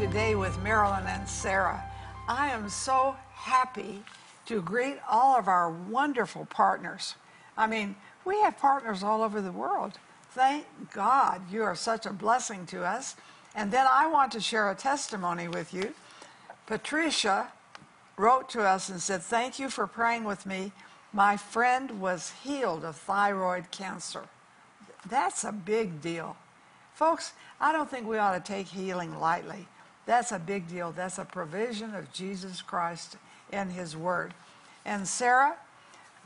Today 0.00 0.34
with 0.34 0.58
Marilyn 0.62 1.06
and 1.06 1.28
Sarah. 1.28 1.84
I 2.26 2.48
am 2.48 2.70
so 2.70 3.16
happy 3.34 4.02
to 4.46 4.62
greet 4.62 4.96
all 5.06 5.36
of 5.38 5.46
our 5.46 5.70
wonderful 5.70 6.46
partners. 6.46 7.16
I 7.54 7.66
mean, 7.66 7.94
we 8.24 8.40
have 8.40 8.56
partners 8.56 9.02
all 9.02 9.22
over 9.22 9.42
the 9.42 9.52
world. 9.52 9.98
Thank 10.30 10.64
God 10.94 11.42
you 11.52 11.62
are 11.64 11.74
such 11.74 12.06
a 12.06 12.14
blessing 12.14 12.64
to 12.68 12.82
us. 12.82 13.14
And 13.54 13.70
then 13.70 13.86
I 13.88 14.06
want 14.06 14.32
to 14.32 14.40
share 14.40 14.70
a 14.70 14.74
testimony 14.74 15.48
with 15.48 15.74
you. 15.74 15.92
Patricia 16.64 17.52
wrote 18.16 18.48
to 18.50 18.62
us 18.62 18.88
and 18.88 19.02
said, 19.02 19.20
Thank 19.20 19.58
you 19.58 19.68
for 19.68 19.86
praying 19.86 20.24
with 20.24 20.46
me. 20.46 20.72
My 21.12 21.36
friend 21.36 22.00
was 22.00 22.32
healed 22.42 22.86
of 22.86 22.96
thyroid 22.96 23.70
cancer. 23.70 24.22
That's 25.06 25.44
a 25.44 25.52
big 25.52 26.00
deal. 26.00 26.38
Folks, 26.94 27.34
I 27.60 27.72
don't 27.72 27.90
think 27.90 28.08
we 28.08 28.16
ought 28.16 28.42
to 28.42 28.52
take 28.52 28.68
healing 28.68 29.20
lightly. 29.20 29.68
That's 30.06 30.32
a 30.32 30.38
big 30.38 30.68
deal. 30.68 30.92
That's 30.92 31.18
a 31.18 31.24
provision 31.24 31.94
of 31.94 32.12
Jesus 32.12 32.62
Christ 32.62 33.16
in 33.52 33.70
His 33.70 33.96
Word. 33.96 34.34
And 34.84 35.06
Sarah, 35.06 35.56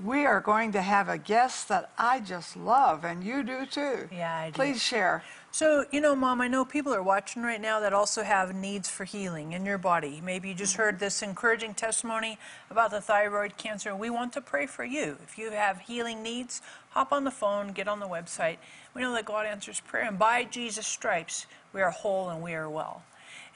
we 0.03 0.27
are 0.27 0.41
going 0.41 0.73
to 0.73 0.83
have 0.83 1.09
a 1.09 1.19
guest 1.19 1.69
that 1.69 1.91
I 1.97 2.21
just 2.21 2.57
love, 2.57 3.05
and 3.05 3.23
you 3.23 3.43
do 3.45 3.65
too. 3.67 4.09
Yeah, 4.13 4.35
I 4.35 4.51
do. 4.51 4.55
Please 4.55 4.83
share. 4.83 5.23
So, 5.53 5.85
you 5.93 6.01
know, 6.01 6.17
Mom, 6.17 6.41
I 6.41 6.49
know 6.49 6.65
people 6.65 6.93
are 6.93 7.03
watching 7.03 7.43
right 7.43 7.61
now 7.61 7.79
that 7.79 7.93
also 7.93 8.25
have 8.25 8.57
needs 8.57 8.91
for 8.91 9.05
healing 9.05 9.53
in 9.53 9.65
your 9.65 9.79
body. 9.79 10.21
Maybe 10.21 10.49
you 10.49 10.55
just 10.55 10.75
heard 10.75 10.99
this 10.99 11.23
encouraging 11.23 11.75
testimony 11.75 12.39
about 12.71 12.91
the 12.91 13.01
thyroid 13.01 13.57
cancer. 13.57 13.95
We 13.95 14.11
want 14.11 14.33
to 14.33 14.41
pray 14.41 14.67
for 14.67 14.85
you. 14.85 15.17
If 15.23 15.39
you 15.39 15.53
have 15.53 15.79
healing 15.79 16.25
needs, 16.25 16.61
hop 16.91 17.13
on 17.13 17.23
the 17.23 17.31
phone, 17.31 17.69
get 17.69 17.87
on 17.87 18.01
the 18.01 18.09
website. 18.09 18.57
We 18.95 19.03
know 19.03 19.13
that 19.13 19.27
God 19.27 19.47
answers 19.47 19.79
prayer, 19.79 20.09
and 20.09 20.19
by 20.19 20.43
Jesus' 20.43 20.89
stripes, 20.89 21.47
we 21.73 21.83
are 21.83 21.91
whole 21.91 22.31
and 22.31 22.43
we 22.43 22.55
are 22.55 22.69
well. 22.69 23.05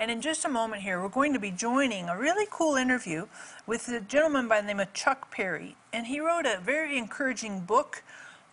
And 0.01 0.13
in 0.13 0.21
just 0.21 0.45
a 0.45 0.49
moment 0.49 0.83
here, 0.83 1.03
we're 1.03 1.09
going 1.09 1.33
to 1.33 1.41
be 1.41 1.51
joining 1.51 2.09
a 2.09 2.17
really 2.17 2.47
cool 2.51 2.77
interview 2.77 3.27
with 3.67 3.89
a 3.89 4.01
gentleman 4.01 4.47
by 4.47 4.61
the 4.61 4.67
name 4.69 4.79
of 4.79 4.93
Chuck 4.93 5.29
Parry. 5.33 5.75
And 5.93 6.07
he 6.07 6.21
wrote 6.21 6.47
a 6.47 6.61
very 6.63 6.97
encouraging 6.97 7.61
book. 7.61 8.05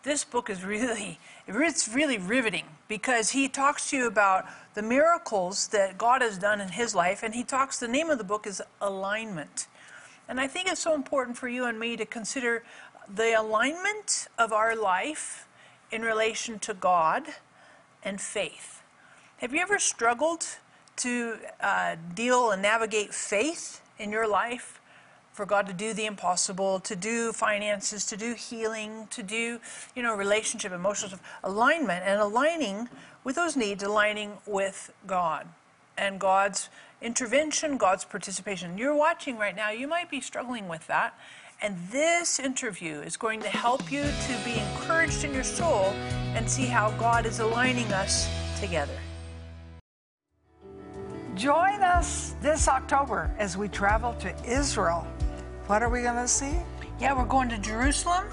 This 0.01 0.23
book 0.23 0.49
is 0.49 0.63
really, 0.63 1.19
it's 1.47 1.87
really 1.87 2.17
riveting 2.17 2.65
because 2.87 3.29
he 3.29 3.47
talks 3.47 3.91
to 3.91 3.97
you 3.97 4.07
about 4.07 4.45
the 4.73 4.81
miracles 4.81 5.67
that 5.67 5.99
God 5.99 6.23
has 6.23 6.39
done 6.39 6.59
in 6.59 6.69
his 6.69 6.95
life. 6.95 7.21
And 7.21 7.35
he 7.35 7.43
talks, 7.43 7.79
the 7.79 7.87
name 7.87 8.09
of 8.09 8.17
the 8.17 8.23
book 8.23 8.47
is 8.47 8.59
Alignment. 8.81 9.67
And 10.27 10.39
I 10.39 10.47
think 10.47 10.67
it's 10.67 10.81
so 10.81 10.95
important 10.95 11.37
for 11.37 11.47
you 11.47 11.65
and 11.65 11.79
me 11.79 11.95
to 11.95 12.05
consider 12.07 12.63
the 13.13 13.39
alignment 13.39 14.29
of 14.39 14.51
our 14.51 14.75
life 14.75 15.47
in 15.91 16.01
relation 16.01 16.57
to 16.57 16.73
God 16.73 17.23
and 18.01 18.19
faith. 18.19 18.81
Have 19.37 19.53
you 19.53 19.59
ever 19.59 19.77
struggled 19.77 20.47
to 20.97 21.37
uh, 21.61 21.95
deal 22.13 22.51
and 22.51 22.61
navigate 22.61 23.13
faith 23.13 23.81
in 23.97 24.11
your 24.11 24.27
life? 24.27 24.79
For 25.33 25.45
God 25.45 25.67
to 25.67 25.73
do 25.73 25.93
the 25.93 26.05
impossible, 26.05 26.79
to 26.79 26.95
do 26.95 27.33
finances, 27.33 28.05
to 28.05 28.15
do 28.15 28.35
healing, 28.35 29.07
to 29.11 29.21
do, 29.21 29.59
you 29.93 30.01
know, 30.01 30.15
relationship, 30.15 30.71
emotional 30.71 31.19
alignment, 31.43 32.05
and 32.05 32.21
aligning 32.21 32.87
with 33.25 33.35
those 33.35 33.57
needs, 33.57 33.83
aligning 33.83 34.37
with 34.45 34.93
God 35.05 35.47
and 35.97 36.19
God's 36.19 36.69
intervention, 37.01 37.77
God's 37.77 38.05
participation. 38.05 38.77
You're 38.77 38.95
watching 38.95 39.37
right 39.37 39.55
now, 39.55 39.71
you 39.71 39.87
might 39.87 40.09
be 40.09 40.21
struggling 40.21 40.67
with 40.67 40.87
that. 40.87 41.17
And 41.61 41.77
this 41.89 42.39
interview 42.39 42.99
is 42.99 43.15
going 43.17 43.41
to 43.41 43.49
help 43.49 43.91
you 43.91 44.03
to 44.03 44.41
be 44.43 44.59
encouraged 44.59 45.23
in 45.23 45.33
your 45.33 45.43
soul 45.43 45.93
and 46.35 46.49
see 46.49 46.65
how 46.65 46.91
God 46.91 47.25
is 47.25 47.39
aligning 47.39 47.91
us 47.93 48.27
together. 48.59 48.97
Join 51.35 51.83
us 51.83 52.33
this 52.41 52.69
October 52.69 53.29
as 53.37 53.57
we 53.57 53.67
travel 53.67 54.13
to 54.13 54.33
Israel. 54.45 55.05
What 55.67 55.83
are 55.83 55.89
we 55.89 56.01
going 56.01 56.15
to 56.15 56.29
see? 56.29 56.55
Yeah, 56.97 57.13
we're 57.13 57.25
going 57.25 57.49
to 57.49 57.57
Jerusalem. 57.57 58.23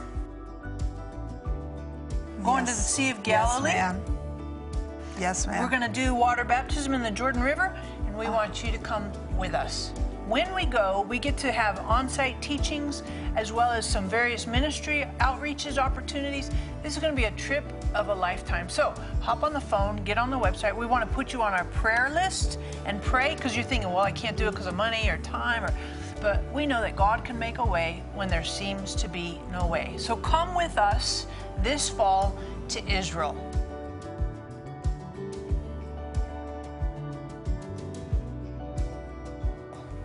Going 2.45 2.65
yes. 2.65 2.77
to 2.77 2.77
the 2.77 2.89
Sea 2.89 3.11
of 3.11 3.23
Galilee. 3.25 3.71
Yes, 3.71 3.95
ma'am. 3.95 4.19
Yes, 5.19 5.47
ma'am. 5.49 5.63
We're 5.63 5.69
going 5.69 5.83
to 5.83 5.89
do 5.89 6.15
water 6.15 6.45
baptism 6.45 6.95
in 6.95 7.03
the 7.03 7.11
Jordan 7.11 7.43
River, 7.43 7.77
and 8.07 8.17
we 8.17 8.27
uh. 8.27 8.33
want 8.33 8.63
you 8.63 8.71
to 8.71 8.79
come 8.79 9.11
with 9.37 9.55
us. 9.55 9.93
When 10.33 10.55
we 10.55 10.65
go, 10.65 11.05
we 11.11 11.19
get 11.19 11.37
to 11.39 11.53
have 11.53 11.79
on 11.81 12.09
site 12.09 12.41
teachings 12.41 13.03
as 13.37 13.53
well 13.53 13.71
as 13.71 13.85
some 13.85 14.09
various 14.09 14.47
ministry 14.47 15.05
outreaches 15.21 15.77
opportunities. 15.77 16.51
This 16.83 16.95
is 16.95 17.03
going 17.03 17.15
to 17.15 17.21
be 17.21 17.27
a 17.27 17.31
trip 17.33 17.71
of 17.95 18.09
a 18.09 18.15
lifetime. 18.15 18.71
So 18.71 18.95
hop 19.21 19.43
on 19.43 19.53
the 19.53 19.61
phone, 19.61 19.97
get 20.05 20.17
on 20.17 20.31
the 20.31 20.39
website. 20.39 20.75
We 20.75 20.87
want 20.87 21.07
to 21.07 21.15
put 21.15 21.35
you 21.35 21.43
on 21.43 21.53
our 21.53 21.67
prayer 21.67 22.11
list 22.15 22.59
and 22.87 23.03
pray 23.03 23.35
because 23.35 23.55
you're 23.55 23.63
thinking, 23.67 23.91
well, 23.91 23.99
I 23.99 24.11
can't 24.11 24.35
do 24.35 24.49
it 24.49 24.53
because 24.53 24.67
of 24.67 24.75
money 24.75 25.07
or 25.11 25.19
time 25.19 25.65
or 25.65 25.75
but 26.23 26.43
we 26.51 26.65
know 26.65 26.81
that 26.81 26.97
God 26.97 27.27
can 27.27 27.39
make 27.39 27.59
a 27.59 27.67
way 27.67 28.03
when 28.15 28.29
there 28.29 28.45
seems 28.45 28.95
to 28.95 29.09
be 29.09 29.39
no 29.51 29.67
way. 29.67 29.93
So 29.99 30.17
come 30.17 30.55
with 30.55 30.79
us 30.79 31.27
this 31.63 31.91
fall 31.91 32.39
to 32.69 32.83
Israel. 32.91 33.37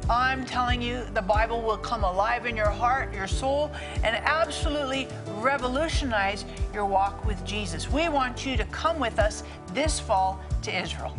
I'm 0.09 0.45
telling 0.45 0.81
you, 0.81 1.03
the 1.13 1.22
Bible 1.22 1.62
will 1.62 1.78
come 1.78 2.06
alive 2.06 2.45
in 2.45 2.56
your 2.56 2.69
heart, 2.69 3.13
your 3.13 3.28
soul, 3.28 3.69
and 4.03 4.16
absolutely 4.16 5.09
revolutionize 5.40 6.45
your 6.73 6.85
walk 6.85 7.25
with 7.25 7.44
Jesus. 7.44 7.91
We 7.91 8.07
want 8.07 8.46
you 8.46 8.56
to 8.56 8.63
come 8.66 9.00
with 9.00 9.19
us 9.19 9.44
this 9.73 10.00
fall 10.00 10.40
to 10.62 10.81
Israel. 10.81 11.17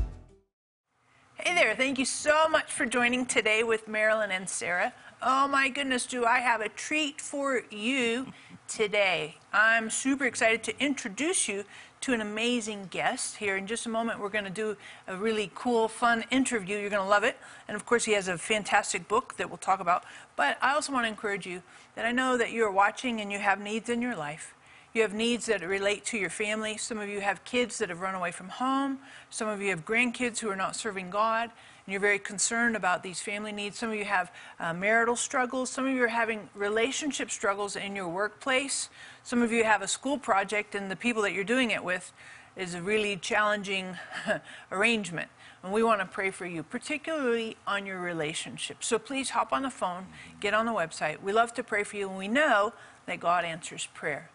Hey 1.34 1.54
there, 1.54 1.75
thank 1.75 1.98
you 1.98 2.06
so 2.06 2.48
much 2.48 2.72
for 2.72 2.87
joining 2.87 3.27
today 3.27 3.62
with 3.62 3.88
Marilyn 3.88 4.31
and 4.31 4.48
Sarah. 4.48 4.94
Oh 5.21 5.47
my 5.47 5.69
goodness, 5.69 6.06
do 6.06 6.25
I 6.25 6.38
have 6.38 6.62
a 6.62 6.71
treat 6.71 7.21
for 7.21 7.65
you 7.71 8.32
today? 8.69 9.37
I'm 9.53 9.91
super 9.91 10.25
excited 10.25 10.62
to 10.65 10.82
introduce 10.82 11.47
you 11.47 11.65
to 12.00 12.12
an 12.12 12.20
amazing 12.20 12.88
guest 12.91 13.36
here. 13.36 13.56
In 13.56 13.66
just 13.66 13.86
a 13.86 13.88
moment, 13.88 14.20
we're 14.20 14.28
going 14.28 14.44
to 14.44 14.50
do 14.50 14.76
a 15.06 15.16
really 15.16 15.50
cool, 15.54 15.88
fun 15.88 16.25
interview. 16.31 16.78
You're 16.78 16.91
going 16.91 17.03
to 17.03 17.09
love 17.09 17.25
it. 17.25 17.36
And 17.66 17.76
of 17.76 17.84
course, 17.86 18.04
he 18.04 18.12
has 18.12 18.28
a 18.28 18.38
fantastic 18.38 19.09
book 19.09 19.36
that 19.36 19.48
we'll 19.48 19.59
talk 19.59 19.81
about. 19.81 20.04
But 20.36 20.59
I 20.62 20.75
also 20.75 20.92
want 20.92 21.04
to 21.04 21.09
encourage 21.09 21.47
you 21.47 21.62
that 21.94 22.04
I 22.04 22.12
know 22.12 22.36
that 22.36 22.53
you're 22.53 22.70
watching 22.70 23.20
and 23.20 23.32
you 23.32 23.38
have 23.38 23.60
needs 23.60 23.88
in 23.88 24.00
your 24.00 24.16
life. 24.16 24.54
You 24.94 25.03
have 25.03 25.12
needs 25.12 25.47
that 25.47 25.62
relate 25.62 26.04
to 26.06 26.19
your 26.19 26.31
family. 26.31 26.76
Some 26.76 26.98
of 26.98 27.09
you 27.09 27.20
have 27.20 27.44
kids 27.44 27.78
that 27.78 27.88
have 27.88 28.00
run 28.00 28.15
away 28.15 28.32
from 28.32 28.48
home. 28.48 28.98
Some 29.30 29.48
of 29.48 29.60
you 29.60 29.70
have 29.70 29.84
grandkids 29.84 30.38
who 30.38 30.48
are 30.48 30.56
not 30.56 30.76
serving 30.76 31.10
God 31.10 31.50
and 31.88 31.93
you're 31.94 32.03
very 32.03 32.19
concerned 32.19 32.76
about 32.76 33.03
these 33.03 33.22
family 33.22 33.50
needs. 33.50 33.78
Some 33.78 33.88
of 33.88 33.94
you 33.94 34.04
have 34.04 34.31
uh, 34.60 34.75
marital 34.75 35.16
struggles. 35.16 35.71
Some 35.71 35.87
of 35.87 35.94
you 35.94 36.04
are 36.04 36.09
having 36.09 36.50
relationship 36.54 37.31
struggles 37.31 37.76
in 37.76 37.97
your 37.97 38.09
workplace. 38.09 38.91
Some 39.22 39.41
of 39.41 39.53
you 39.53 39.65
have 39.65 39.81
a 39.81 39.88
school 39.88 40.19
project, 40.19 40.75
and 40.75 40.91
the 40.91 40.97
people 40.97 41.22
that 41.22 41.32
you're 41.32 41.44
doing 41.44 41.71
it 41.71 41.82
with 41.82 42.12
is 42.56 42.75
a 42.75 42.82
really 42.82 43.16
challenging 43.16 43.97
arrangement. 44.71 45.31
And 45.62 45.72
we 45.72 45.82
want 45.82 46.03
to 46.03 46.06
pray 46.06 46.31
for 46.31 46.44
you, 46.44 46.62
particularly 46.62 47.56
on 47.66 47.87
your 47.87 48.00
relationship. 48.00 48.84
So 48.84 48.98
please 48.98 49.31
hop 49.31 49.50
on 49.50 49.62
the 49.62 49.71
phone, 49.71 50.09
get 50.41 50.53
on 50.53 50.66
the 50.66 50.72
website. 50.72 51.22
We 51.22 51.32
love 51.32 51.54
to 51.54 51.62
pray 51.62 51.84
for 51.84 51.97
you, 51.97 52.10
and 52.10 52.19
we 52.19 52.28
know 52.28 52.75
that 53.06 53.19
God 53.19 53.47
answers 53.47 53.88
prayer. 53.94 54.28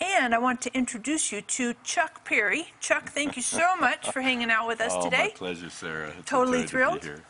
And 0.00 0.34
I 0.34 0.38
want 0.38 0.60
to 0.62 0.74
introduce 0.74 1.30
you 1.32 1.40
to 1.40 1.74
Chuck 1.84 2.24
Parry. 2.24 2.72
Chuck, 2.80 3.10
thank 3.10 3.36
you 3.36 3.42
so 3.42 3.76
much 3.76 4.10
for 4.10 4.20
hanging 4.20 4.50
out 4.50 4.66
with 4.66 4.80
us 4.80 4.92
oh, 4.94 5.04
today. 5.04 5.24
My 5.24 5.30
pleasure, 5.30 5.70
Sarah. 5.70 6.12
It's 6.18 6.28
totally 6.28 6.66
thrilled. 6.66 7.02
To 7.02 7.20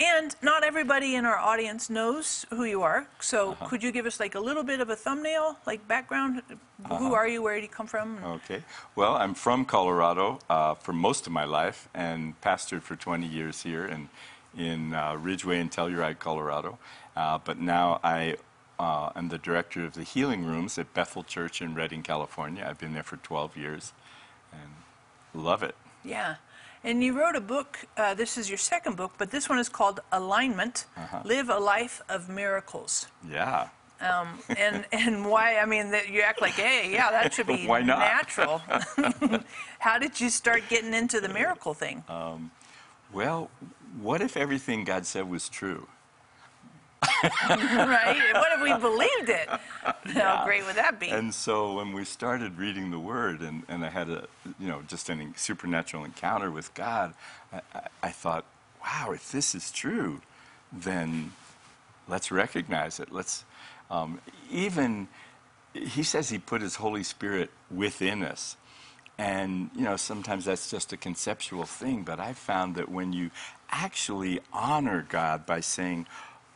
and 0.00 0.36
not 0.42 0.62
everybody 0.62 1.16
in 1.16 1.24
our 1.24 1.36
audience 1.36 1.90
knows 1.90 2.46
who 2.50 2.64
you 2.64 2.82
are. 2.82 3.08
So 3.20 3.52
uh-huh. 3.52 3.66
could 3.66 3.82
you 3.82 3.90
give 3.90 4.06
us 4.06 4.20
like 4.20 4.34
a 4.34 4.40
little 4.40 4.62
bit 4.62 4.80
of 4.80 4.90
a 4.90 4.96
thumbnail, 4.96 5.58
like 5.66 5.86
background? 5.88 6.42
Uh-huh. 6.48 6.96
Who 6.98 7.14
are 7.14 7.26
you? 7.26 7.42
Where 7.42 7.56
do 7.56 7.62
you 7.62 7.68
come 7.68 7.86
from? 7.86 8.22
Okay. 8.24 8.62
Well, 8.94 9.16
I'm 9.16 9.34
from 9.34 9.64
Colorado 9.64 10.38
uh, 10.48 10.74
for 10.74 10.92
most 10.92 11.26
of 11.26 11.32
my 11.32 11.44
life 11.44 11.88
and 11.94 12.40
pastored 12.40 12.82
for 12.82 12.94
20 12.94 13.26
years 13.26 13.62
here 13.62 13.86
in, 13.86 14.08
in 14.56 14.94
uh, 14.94 15.16
Ridgway 15.16 15.58
and 15.58 15.70
Telluride, 15.70 16.18
Colorado. 16.20 16.78
Uh, 17.16 17.38
but 17.44 17.58
now 17.58 17.98
I 18.04 18.36
uh, 18.78 19.10
I'm 19.14 19.28
the 19.28 19.38
director 19.38 19.84
of 19.84 19.94
the 19.94 20.02
healing 20.02 20.44
rooms 20.44 20.78
at 20.78 20.94
Bethel 20.94 21.24
Church 21.24 21.60
in 21.60 21.74
Redding, 21.74 22.02
California. 22.02 22.64
I've 22.68 22.78
been 22.78 22.94
there 22.94 23.02
for 23.02 23.16
12 23.16 23.56
years 23.56 23.92
and 24.52 24.70
love 25.34 25.62
it. 25.62 25.74
Yeah. 26.04 26.36
And 26.84 27.02
you 27.02 27.18
wrote 27.18 27.34
a 27.34 27.40
book, 27.40 27.86
uh, 27.96 28.14
this 28.14 28.38
is 28.38 28.48
your 28.48 28.58
second 28.58 28.96
book, 28.96 29.12
but 29.18 29.30
this 29.30 29.48
one 29.48 29.58
is 29.58 29.68
called 29.68 30.00
Alignment 30.12 30.86
uh-huh. 30.96 31.22
Live 31.24 31.48
a 31.48 31.58
Life 31.58 32.02
of 32.08 32.28
Miracles. 32.28 33.08
Yeah. 33.28 33.68
Um, 34.00 34.38
and, 34.56 34.84
and 34.92 35.28
why, 35.28 35.58
I 35.58 35.66
mean, 35.66 35.90
that 35.90 36.08
you 36.08 36.20
act 36.20 36.40
like, 36.40 36.52
hey, 36.52 36.92
yeah, 36.92 37.10
that 37.10 37.34
should 37.34 37.48
be 37.48 37.66
why 37.66 37.82
not? 37.82 37.98
natural. 37.98 38.58
How 39.80 39.98
did 39.98 40.20
you 40.20 40.30
start 40.30 40.62
getting 40.68 40.94
into 40.94 41.20
the 41.20 41.28
miracle 41.28 41.74
thing? 41.74 42.04
Um, 42.08 42.52
well, 43.12 43.50
what 44.00 44.20
if 44.20 44.36
everything 44.36 44.84
God 44.84 45.04
said 45.04 45.28
was 45.28 45.48
true? 45.48 45.88
Right? 47.02 48.20
What 48.34 48.52
if 48.52 48.62
we 48.62 48.74
believed 48.78 49.28
it? 49.28 49.48
How 50.14 50.44
great 50.44 50.64
would 50.66 50.76
that 50.76 50.98
be? 50.98 51.08
And 51.10 51.32
so 51.32 51.74
when 51.74 51.92
we 51.92 52.04
started 52.04 52.58
reading 52.58 52.90
the 52.90 52.98
Word, 52.98 53.40
and, 53.40 53.62
and 53.68 53.84
I 53.84 53.88
had 53.88 54.08
a, 54.08 54.26
you 54.58 54.68
know, 54.68 54.82
just 54.86 55.08
a 55.08 55.28
supernatural 55.36 56.04
encounter 56.04 56.50
with 56.50 56.72
God, 56.74 57.14
I, 57.52 57.60
I, 57.74 57.88
I 58.04 58.10
thought, 58.10 58.44
wow, 58.82 59.12
if 59.12 59.30
this 59.32 59.54
is 59.54 59.70
true, 59.70 60.20
then 60.72 61.32
let's 62.08 62.30
recognize 62.30 63.00
it. 63.00 63.12
Let's 63.12 63.44
um, 63.90 64.20
even 64.50 65.08
he 65.74 66.02
says 66.02 66.30
he 66.30 66.38
put 66.38 66.62
his 66.62 66.76
Holy 66.76 67.02
Spirit 67.02 67.50
within 67.70 68.22
us. 68.22 68.56
And, 69.18 69.70
you 69.74 69.82
know, 69.82 69.96
sometimes 69.96 70.44
that's 70.44 70.70
just 70.70 70.92
a 70.92 70.96
conceptual 70.96 71.64
thing, 71.64 72.04
but 72.04 72.20
I 72.20 72.34
found 72.34 72.76
that 72.76 72.88
when 72.88 73.12
you 73.12 73.30
actually 73.68 74.40
honor 74.52 75.04
God 75.08 75.44
by 75.44 75.60
saying, 75.60 76.06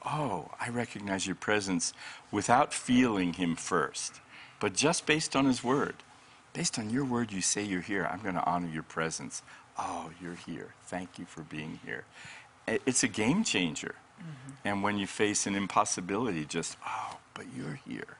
Oh, 0.04 0.50
I 0.60 0.68
recognize 0.68 1.26
your 1.26 1.36
presence 1.36 1.92
without 2.30 2.74
feeling 2.74 3.34
him 3.34 3.56
first, 3.56 4.20
but 4.60 4.74
just 4.74 5.06
based 5.06 5.36
on 5.36 5.44
his 5.44 5.62
word. 5.62 5.94
Based 6.52 6.78
on 6.78 6.90
your 6.90 7.04
word, 7.04 7.32
you 7.32 7.40
say 7.40 7.62
you're 7.62 7.80
here. 7.80 8.08
I'm 8.10 8.20
going 8.20 8.34
to 8.34 8.44
honor 8.44 8.68
your 8.68 8.82
presence. 8.82 9.42
Oh, 9.78 10.10
you're 10.20 10.34
here. 10.34 10.74
Thank 10.84 11.18
you 11.18 11.24
for 11.24 11.42
being 11.42 11.80
here. 11.84 12.04
It's 12.66 13.02
a 13.02 13.08
game 13.08 13.42
changer. 13.44 13.94
Mm-hmm. 14.20 14.68
And 14.68 14.82
when 14.82 14.98
you 14.98 15.06
face 15.06 15.46
an 15.46 15.54
impossibility, 15.54 16.44
just, 16.44 16.76
oh, 16.86 17.18
but 17.34 17.46
you're 17.56 17.80
here. 17.88 18.18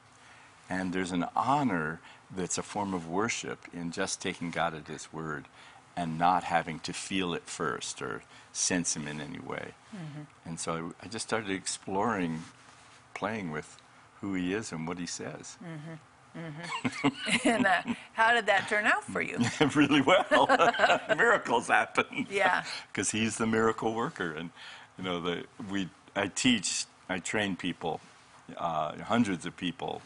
And 0.69 0.93
there's 0.93 1.11
an 1.11 1.25
honor 1.35 1.99
that's 2.35 2.57
a 2.57 2.63
form 2.63 2.93
of 2.93 3.07
worship 3.07 3.59
in 3.73 3.91
just 3.91 4.21
taking 4.21 4.49
God 4.49 4.73
at 4.73 4.87
His 4.87 5.13
word 5.13 5.45
and 5.95 6.17
not 6.17 6.43
having 6.43 6.79
to 6.79 6.93
feel 6.93 7.33
it 7.33 7.43
first 7.45 8.01
or 8.01 8.21
sense 8.51 8.95
Him 8.95 9.07
in 9.07 9.21
any 9.21 9.39
way. 9.39 9.73
And 10.45 10.59
so 10.59 10.93
I, 11.01 11.05
I 11.05 11.07
just 11.07 11.27
started 11.27 11.51
exploring, 11.51 12.43
playing 13.13 13.51
with 13.51 13.77
who 14.21 14.33
He 14.33 14.53
is 14.53 14.71
and 14.71 14.87
what 14.87 14.97
He 14.97 15.05
says. 15.05 15.57
and 17.45 17.67
uh, 17.67 17.81
how 18.13 18.33
did 18.33 18.45
that 18.47 18.67
turn 18.67 18.85
out 18.85 19.03
for 19.03 19.21
you? 19.21 19.37
really 19.75 20.01
well. 20.01 20.47
Miracles 21.15 21.67
happen. 21.67 22.27
Yeah. 22.29 22.63
Because 22.91 23.11
He's 23.11 23.37
the 23.37 23.45
miracle 23.45 23.93
worker. 23.93 24.31
And, 24.31 24.49
you 24.97 25.03
know, 25.03 25.21
the, 25.21 25.43
we, 25.69 25.89
I 26.15 26.27
teach, 26.27 26.85
I 27.09 27.19
train 27.19 27.55
people, 27.55 28.01
uh, 28.57 28.95
hundreds 29.03 29.45
of 29.45 29.55
people 29.57 30.01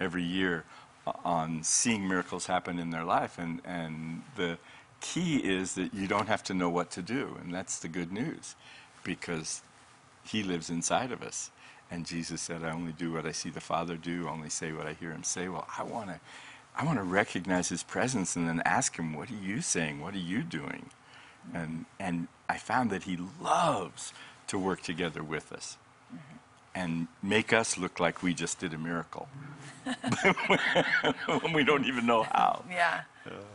every 0.00 0.22
year 0.24 0.64
uh, 1.06 1.12
on 1.24 1.62
seeing 1.62 2.08
miracles 2.08 2.46
happen 2.46 2.78
in 2.78 2.90
their 2.90 3.04
life. 3.04 3.38
And, 3.38 3.60
and 3.64 4.22
the 4.36 4.58
key 5.00 5.36
is 5.38 5.74
that 5.74 5.94
you 5.94 6.06
don't 6.06 6.28
have 6.28 6.42
to 6.44 6.54
know 6.54 6.68
what 6.68 6.90
to 6.92 7.02
do. 7.02 7.36
And 7.42 7.54
that's 7.54 7.78
the 7.78 7.88
good 7.88 8.12
news 8.12 8.54
because 9.04 9.62
He 10.24 10.42
lives 10.42 10.70
inside 10.70 11.12
of 11.12 11.22
us. 11.22 11.50
And 11.90 12.04
Jesus 12.04 12.42
said, 12.42 12.62
I 12.62 12.70
only 12.70 12.92
do 12.92 13.12
what 13.12 13.24
I 13.26 13.32
see 13.32 13.48
the 13.48 13.60
Father 13.60 13.96
do, 13.96 14.28
only 14.28 14.50
say 14.50 14.72
what 14.72 14.86
I 14.86 14.92
hear 14.92 15.10
Him 15.10 15.22
say. 15.22 15.48
Well, 15.48 15.66
I 15.76 15.82
want 15.82 16.08
to. 16.08 16.20
I 16.78 16.84
want 16.84 16.98
to 16.98 17.02
recognize 17.02 17.70
his 17.70 17.82
presence 17.82 18.36
and 18.36 18.48
then 18.48 18.62
ask 18.64 18.96
him, 18.96 19.12
What 19.12 19.32
are 19.32 19.34
you 19.34 19.60
saying? 19.62 20.00
What 20.00 20.14
are 20.14 20.18
you 20.18 20.44
doing? 20.44 20.90
And, 21.52 21.86
and 21.98 22.28
I 22.48 22.56
found 22.56 22.90
that 22.90 23.02
he 23.02 23.18
loves 23.42 24.12
to 24.46 24.58
work 24.58 24.82
together 24.82 25.24
with 25.24 25.50
us 25.52 25.76
mm-hmm. 26.14 26.36
and 26.76 27.08
make 27.20 27.52
us 27.52 27.78
look 27.78 27.98
like 27.98 28.22
we 28.22 28.32
just 28.32 28.60
did 28.60 28.74
a 28.74 28.78
miracle 28.78 29.28
when 31.40 31.52
we 31.52 31.64
don't 31.64 31.84
even 31.84 32.06
know 32.06 32.22
how. 32.22 32.64
Yeah. 32.70 33.00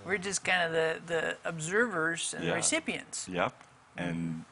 We're 0.05 0.17
just 0.17 0.43
kind 0.43 0.63
of 0.63 0.71
the, 0.71 0.99
the 1.05 1.37
observers 1.45 2.33
and 2.35 2.45
Yeah. 2.45 2.53
recipients. 2.53 3.27
Yep. 3.27 3.53
And 3.97 4.45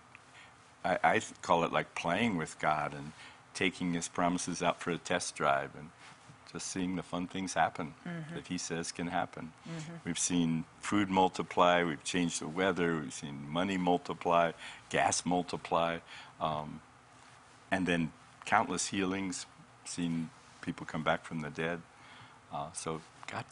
I, 0.85 0.97
I 1.03 1.21
call 1.41 1.63
it 1.63 1.71
like 1.71 1.93
playing 1.95 2.37
with 2.37 2.59
God 2.59 2.93
and 2.93 3.11
taking 3.53 3.93
his 3.93 4.07
promises 4.07 4.61
out 4.63 4.79
for 4.79 4.91
a 4.91 4.97
test 4.97 5.35
drive 5.35 5.71
and 5.75 5.89
just 6.51 6.67
seeing 6.67 6.95
the 6.95 7.03
fun 7.03 7.27
things 7.27 7.53
happen 7.53 7.93
that 8.33 8.47
he 8.47 8.57
says 8.57 8.91
can 8.91 9.07
happen. 9.07 9.53
We've 10.05 10.19
seen 10.19 10.65
food 10.81 11.09
multiply, 11.09 11.83
we've 11.83 12.03
changed 12.03 12.41
the 12.41 12.47
weather, 12.47 12.99
we've 12.99 13.13
seen 13.13 13.49
money 13.49 13.77
multiply, 13.77 14.51
gas 14.89 15.25
multiply, 15.25 15.99
um, 16.41 16.81
and 17.71 17.85
then 17.87 18.11
countless 18.45 18.87
healings, 18.87 19.45
seen 19.85 20.29
people 20.61 20.85
come 20.85 21.03
back 21.03 21.23
from 21.23 21.39
the 21.41 21.49
dead. 21.49 21.81
Uh, 22.53 22.71
so 22.73 23.01
God, 23.31 23.45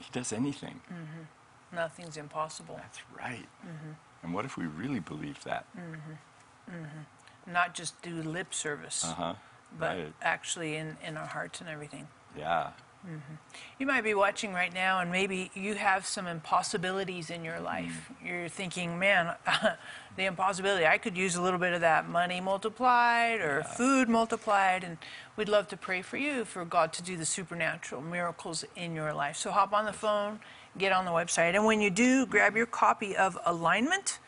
he 0.00 0.06
does 0.12 0.32
anything. 0.32 0.80
Mm-hmm. 0.92 1.76
Nothing's 1.76 2.16
impossible. 2.16 2.76
That's 2.76 3.00
right. 3.16 3.46
Mm-hmm. 3.64 3.92
And 4.22 4.34
what 4.34 4.44
if 4.44 4.56
we 4.56 4.66
really 4.66 5.00
believe 5.00 5.42
that? 5.44 5.64
Mm-hmm. 5.76 7.52
Not 7.52 7.74
just 7.74 8.00
do 8.02 8.22
lip 8.22 8.52
service, 8.54 9.04
Uh 9.04 9.14
huh. 9.14 9.34
but 9.78 9.96
right. 9.96 10.12
actually 10.22 10.76
in, 10.76 10.96
in 11.04 11.16
our 11.16 11.26
hearts 11.26 11.60
and 11.60 11.68
everything. 11.68 12.06
Yeah. 12.36 12.70
Mm-hmm. 13.06 13.34
You 13.78 13.86
might 13.86 14.04
be 14.04 14.12
watching 14.12 14.52
right 14.52 14.72
now, 14.72 15.00
and 15.00 15.10
maybe 15.10 15.50
you 15.54 15.74
have 15.74 16.04
some 16.04 16.26
impossibilities 16.26 17.30
in 17.30 17.42
your 17.42 17.58
life. 17.58 18.10
Mm. 18.22 18.28
You're 18.28 18.48
thinking, 18.48 18.98
man, 18.98 19.34
the 20.16 20.26
impossibility, 20.26 20.86
I 20.86 20.98
could 20.98 21.16
use 21.16 21.34
a 21.34 21.42
little 21.42 21.58
bit 21.58 21.72
of 21.72 21.80
that 21.80 22.08
money 22.08 22.42
multiplied 22.42 23.40
or 23.40 23.62
food 23.62 24.08
multiplied. 24.08 24.84
And 24.84 24.98
we'd 25.36 25.48
love 25.48 25.66
to 25.68 25.78
pray 25.78 26.02
for 26.02 26.18
you 26.18 26.44
for 26.44 26.64
God 26.66 26.92
to 26.94 27.02
do 27.02 27.16
the 27.16 27.24
supernatural 27.24 28.02
miracles 28.02 28.64
in 28.76 28.94
your 28.94 29.14
life. 29.14 29.36
So 29.36 29.50
hop 29.50 29.72
on 29.72 29.86
the 29.86 29.94
phone, 29.94 30.40
get 30.76 30.92
on 30.92 31.06
the 31.06 31.10
website. 31.10 31.54
And 31.54 31.64
when 31.64 31.80
you 31.80 31.88
do, 31.90 32.26
grab 32.26 32.54
your 32.54 32.66
copy 32.66 33.16
of 33.16 33.38
Alignment 33.46 34.18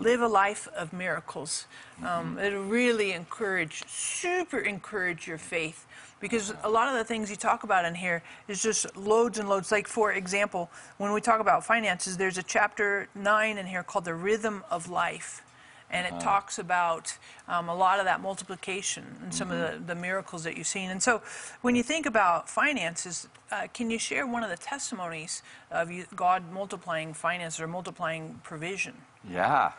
Live 0.00 0.22
a 0.22 0.28
Life 0.28 0.66
of 0.76 0.92
Miracles. 0.92 1.66
Um, 2.04 2.36
it'll 2.38 2.64
really 2.64 3.12
encourage, 3.12 3.84
super 3.86 4.58
encourage 4.58 5.28
your 5.28 5.38
faith 5.38 5.86
because 6.18 6.52
a 6.64 6.68
lot 6.68 6.88
of 6.88 6.94
the 6.94 7.04
things 7.04 7.30
you 7.30 7.36
talk 7.36 7.62
about 7.62 7.84
in 7.84 7.94
here 7.94 8.22
is 8.48 8.60
just 8.60 8.96
loads 8.96 9.38
and 9.38 9.48
loads. 9.48 9.70
Like, 9.70 9.86
for 9.86 10.12
example, 10.12 10.68
when 10.98 11.12
we 11.12 11.20
talk 11.20 11.38
about 11.38 11.64
finances, 11.64 12.16
there's 12.16 12.38
a 12.38 12.42
chapter 12.42 13.08
nine 13.14 13.56
in 13.56 13.66
here 13.66 13.84
called 13.84 14.04
The 14.04 14.14
Rhythm 14.14 14.64
of 14.70 14.88
Life. 14.88 15.42
And 15.90 16.12
it 16.12 16.18
talks 16.18 16.58
about 16.58 17.16
um, 17.46 17.68
a 17.68 17.74
lot 17.74 18.00
of 18.00 18.04
that 18.06 18.20
multiplication 18.20 19.04
and 19.22 19.32
some 19.32 19.52
of 19.52 19.58
the, 19.58 19.78
the 19.86 19.94
miracles 19.94 20.42
that 20.42 20.56
you've 20.56 20.66
seen. 20.66 20.90
And 20.90 21.00
so, 21.00 21.22
when 21.60 21.76
you 21.76 21.84
think 21.84 22.04
about 22.04 22.48
finances, 22.48 23.28
uh, 23.52 23.68
can 23.72 23.90
you 23.90 23.98
share 23.98 24.26
one 24.26 24.42
of 24.42 24.50
the 24.50 24.56
testimonies 24.56 25.42
of 25.70 25.92
you, 25.92 26.06
God 26.16 26.50
multiplying 26.50 27.14
finances 27.14 27.60
or 27.60 27.68
multiplying 27.68 28.40
provision? 28.42 28.94
Yeah. 29.30 29.72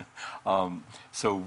um, 0.46 0.84
so 1.10 1.44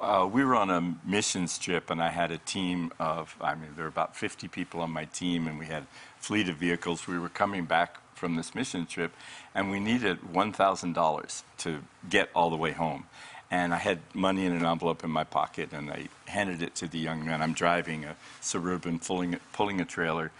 uh, 0.00 0.28
we 0.30 0.44
were 0.44 0.54
on 0.54 0.70
a 0.70 0.96
missions 1.04 1.58
trip, 1.58 1.90
and 1.90 2.02
I 2.02 2.08
had 2.08 2.30
a 2.30 2.38
team 2.38 2.92
of, 2.98 3.36
I 3.40 3.54
mean, 3.54 3.70
there 3.76 3.84
were 3.84 3.88
about 3.88 4.16
50 4.16 4.48
people 4.48 4.80
on 4.80 4.90
my 4.90 5.04
team, 5.06 5.46
and 5.46 5.58
we 5.58 5.66
had 5.66 5.84
a 5.84 5.86
fleet 6.18 6.48
of 6.48 6.56
vehicles. 6.56 7.06
We 7.06 7.18
were 7.18 7.28
coming 7.28 7.64
back 7.64 7.98
from 8.14 8.36
this 8.36 8.54
mission 8.54 8.86
trip, 8.86 9.12
and 9.54 9.70
we 9.70 9.78
needed 9.78 10.20
$1,000 10.32 11.42
to 11.58 11.82
get 12.08 12.30
all 12.34 12.50
the 12.50 12.56
way 12.56 12.72
home. 12.72 13.04
And 13.50 13.72
I 13.72 13.78
had 13.78 14.00
money 14.12 14.44
in 14.44 14.52
an 14.52 14.64
envelope 14.64 15.04
in 15.04 15.10
my 15.10 15.24
pocket, 15.24 15.72
and 15.72 15.90
I 15.90 16.08
handed 16.26 16.62
it 16.62 16.74
to 16.76 16.88
the 16.88 16.98
young 16.98 17.24
man. 17.24 17.40
I'm 17.40 17.52
driving 17.52 18.04
a 18.04 18.16
Suburban, 18.40 18.98
pulling, 18.98 19.36
pulling 19.52 19.80
a 19.80 19.84
trailer. 19.84 20.32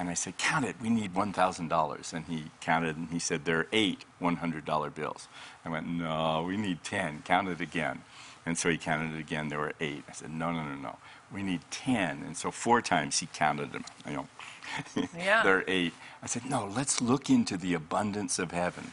And 0.00 0.08
I 0.08 0.14
said, 0.14 0.38
Count 0.38 0.64
it, 0.64 0.76
we 0.80 0.88
need 0.88 1.12
$1,000. 1.12 2.12
And 2.14 2.24
he 2.24 2.44
counted 2.62 2.96
and 2.96 3.10
he 3.10 3.18
said, 3.18 3.44
There 3.44 3.58
are 3.58 3.66
eight 3.70 4.06
$100 4.18 4.94
bills. 4.94 5.28
I 5.62 5.68
went, 5.68 5.86
No, 5.86 6.42
we 6.48 6.56
need 6.56 6.82
10. 6.82 7.20
Count 7.26 7.48
it 7.48 7.60
again. 7.60 8.00
And 8.46 8.56
so 8.56 8.70
he 8.70 8.78
counted 8.78 9.14
it 9.14 9.20
again, 9.20 9.50
there 9.50 9.58
were 9.58 9.74
eight. 9.78 10.02
I 10.08 10.12
said, 10.12 10.30
No, 10.30 10.52
no, 10.52 10.62
no, 10.62 10.74
no. 10.76 10.96
We 11.30 11.42
need 11.42 11.60
10. 11.70 12.22
And 12.24 12.34
so 12.34 12.50
four 12.50 12.80
times 12.80 13.18
he 13.18 13.26
counted 13.26 13.72
them. 13.72 13.84
You 14.08 14.12
know, 14.14 14.28
Yeah. 15.14 15.42
there 15.42 15.58
are 15.58 15.64
eight. 15.68 15.92
I 16.22 16.26
said, 16.26 16.46
No, 16.48 16.64
let's 16.66 17.02
look 17.02 17.28
into 17.28 17.58
the 17.58 17.74
abundance 17.74 18.38
of 18.38 18.52
heaven. 18.52 18.92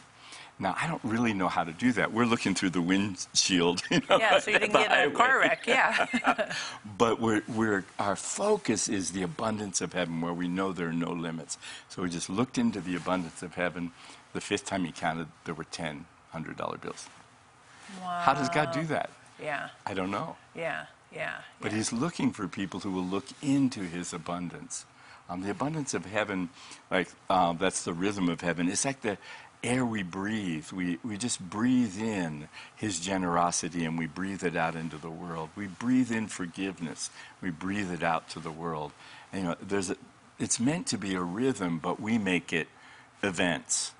Now, 0.60 0.74
I 0.80 0.88
don't 0.88 1.02
really 1.04 1.32
know 1.32 1.46
how 1.46 1.62
to 1.62 1.72
do 1.72 1.92
that. 1.92 2.12
We're 2.12 2.24
looking 2.24 2.54
through 2.54 2.70
the 2.70 2.82
windshield. 2.82 3.82
You 3.90 4.02
know, 4.08 4.18
Yeah, 4.18 4.38
so 4.40 4.50
you 4.50 4.58
didn't 4.58 4.74
get 4.74 5.06
a 5.06 5.10
car 5.10 5.38
wreck. 5.38 5.66
Yeah. 5.66 6.06
But 6.98 7.20
we're, 7.20 7.42
we're, 7.46 7.84
our 7.98 8.16
focus 8.16 8.88
is 8.88 9.12
the 9.12 9.22
abundance 9.22 9.80
of 9.80 9.92
heaven, 9.92 10.20
where 10.20 10.32
we 10.32 10.48
know 10.48 10.72
there 10.72 10.88
are 10.88 10.92
no 10.92 11.12
limits. 11.12 11.58
So 11.88 12.02
we 12.02 12.10
just 12.10 12.28
looked 12.28 12.58
into 12.58 12.80
the 12.80 12.96
abundance 12.96 13.42
of 13.42 13.54
heaven. 13.54 13.92
The 14.32 14.40
fifth 14.40 14.66
time 14.66 14.84
he 14.84 14.90
counted, 14.90 15.28
there 15.44 15.54
were 15.54 15.64
10 15.64 16.06
$100 16.34 16.80
bills. 16.80 17.08
Wow. 18.02 18.20
How 18.20 18.34
does 18.34 18.48
God 18.48 18.72
do 18.72 18.84
that? 18.86 19.10
Yeah. 19.42 19.68
I 19.86 19.94
don't 19.94 20.10
know. 20.10 20.36
Yeah. 20.54 20.86
Yeah. 21.14 21.36
But 21.60 21.70
yeah. 21.70 21.78
he's 21.78 21.92
looking 21.92 22.32
for 22.32 22.48
people 22.48 22.80
who 22.80 22.90
will 22.90 23.04
look 23.04 23.26
into 23.42 23.82
his 23.82 24.12
abundance. 24.12 24.84
Um, 25.30 25.42
the 25.42 25.50
abundance 25.50 25.92
of 25.94 26.06
heaven, 26.06 26.48
like 26.90 27.08
um, 27.28 27.58
that's 27.58 27.84
the 27.84 27.92
rhythm 27.92 28.28
of 28.28 28.40
heaven. 28.40 28.68
It's 28.68 28.84
like 28.84 29.02
the 29.02 29.18
air 29.62 29.84
we 29.84 30.02
breathe. 30.02 30.70
We, 30.72 30.98
we 31.04 31.16
just 31.16 31.40
breathe 31.40 32.00
in 32.00 32.48
his 32.76 33.00
generosity 33.00 33.84
and 33.84 33.98
we 33.98 34.06
breathe 34.06 34.44
it 34.44 34.56
out 34.56 34.74
into 34.74 34.96
the 34.96 35.10
world. 35.10 35.50
We 35.56 35.66
breathe 35.66 36.12
in 36.12 36.28
forgiveness. 36.28 37.10
We 37.40 37.50
breathe 37.50 37.90
it 37.90 38.02
out 38.02 38.28
to 38.30 38.40
the 38.40 38.50
world. 38.50 38.92
And, 39.32 39.42
you 39.42 39.48
know, 39.48 39.56
there's 39.60 39.90
a, 39.90 39.96
it's 40.38 40.60
meant 40.60 40.86
to 40.88 40.98
be 40.98 41.14
a 41.14 41.20
rhythm, 41.20 41.78
but 41.78 42.00
we 42.00 42.18
make 42.18 42.52
it 42.52 42.68
events. 43.22 43.92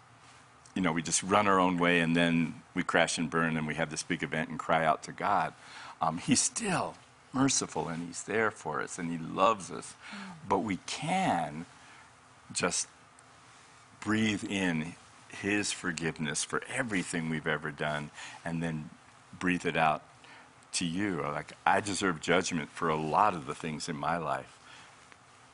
You 0.75 0.83
know, 0.83 0.93
we 0.93 1.03
just 1.03 1.23
run 1.23 1.49
our 1.49 1.59
own 1.59 1.79
way 1.79 2.00
and 2.00 2.15
then 2.15 2.55
we 2.75 2.85
crash 2.85 3.19
and 3.19 3.29
burn 3.29 3.57
and 3.57 3.67
we 3.67 3.75
have 3.75 3.91
this 3.91 4.03
big 4.03 4.23
event 4.23 4.50
and 4.50 4.59
cry 4.59 4.85
out 4.85 5.03
to 5.05 5.12
God. 5.12 5.53
Um, 6.00 6.19
he's 6.19 6.41
still 6.41 6.95
merciful 7.33 7.88
and 7.88 8.07
he's 8.07 8.23
there 8.23 8.50
for 8.50 8.81
us 8.81 8.99
and 8.99 9.11
he 9.11 9.19
loves 9.19 9.71
us. 9.71 9.95
But 10.49 10.59
we 10.59 10.79
can 10.87 11.67
just 12.53 12.87
breathe 14.00 14.45
in 14.49 14.95
his 15.28 15.73
forgiveness 15.73 16.44
for 16.44 16.62
everything 16.73 17.28
we've 17.28 17.47
ever 17.47 17.70
done 17.70 18.11
and 18.44 18.62
then 18.62 18.90
breathe 19.38 19.66
it 19.66 19.76
out 19.76 20.02
to 20.73 20.85
you. 20.85 21.23
Like, 21.23 21.52
I 21.64 21.80
deserve 21.80 22.20
judgment 22.20 22.70
for 22.70 22.88
a 22.88 22.97
lot 22.97 23.35
of 23.35 23.47
the 23.47 23.54
things 23.54 23.88
in 23.88 23.97
my 23.97 24.16
life. 24.16 24.58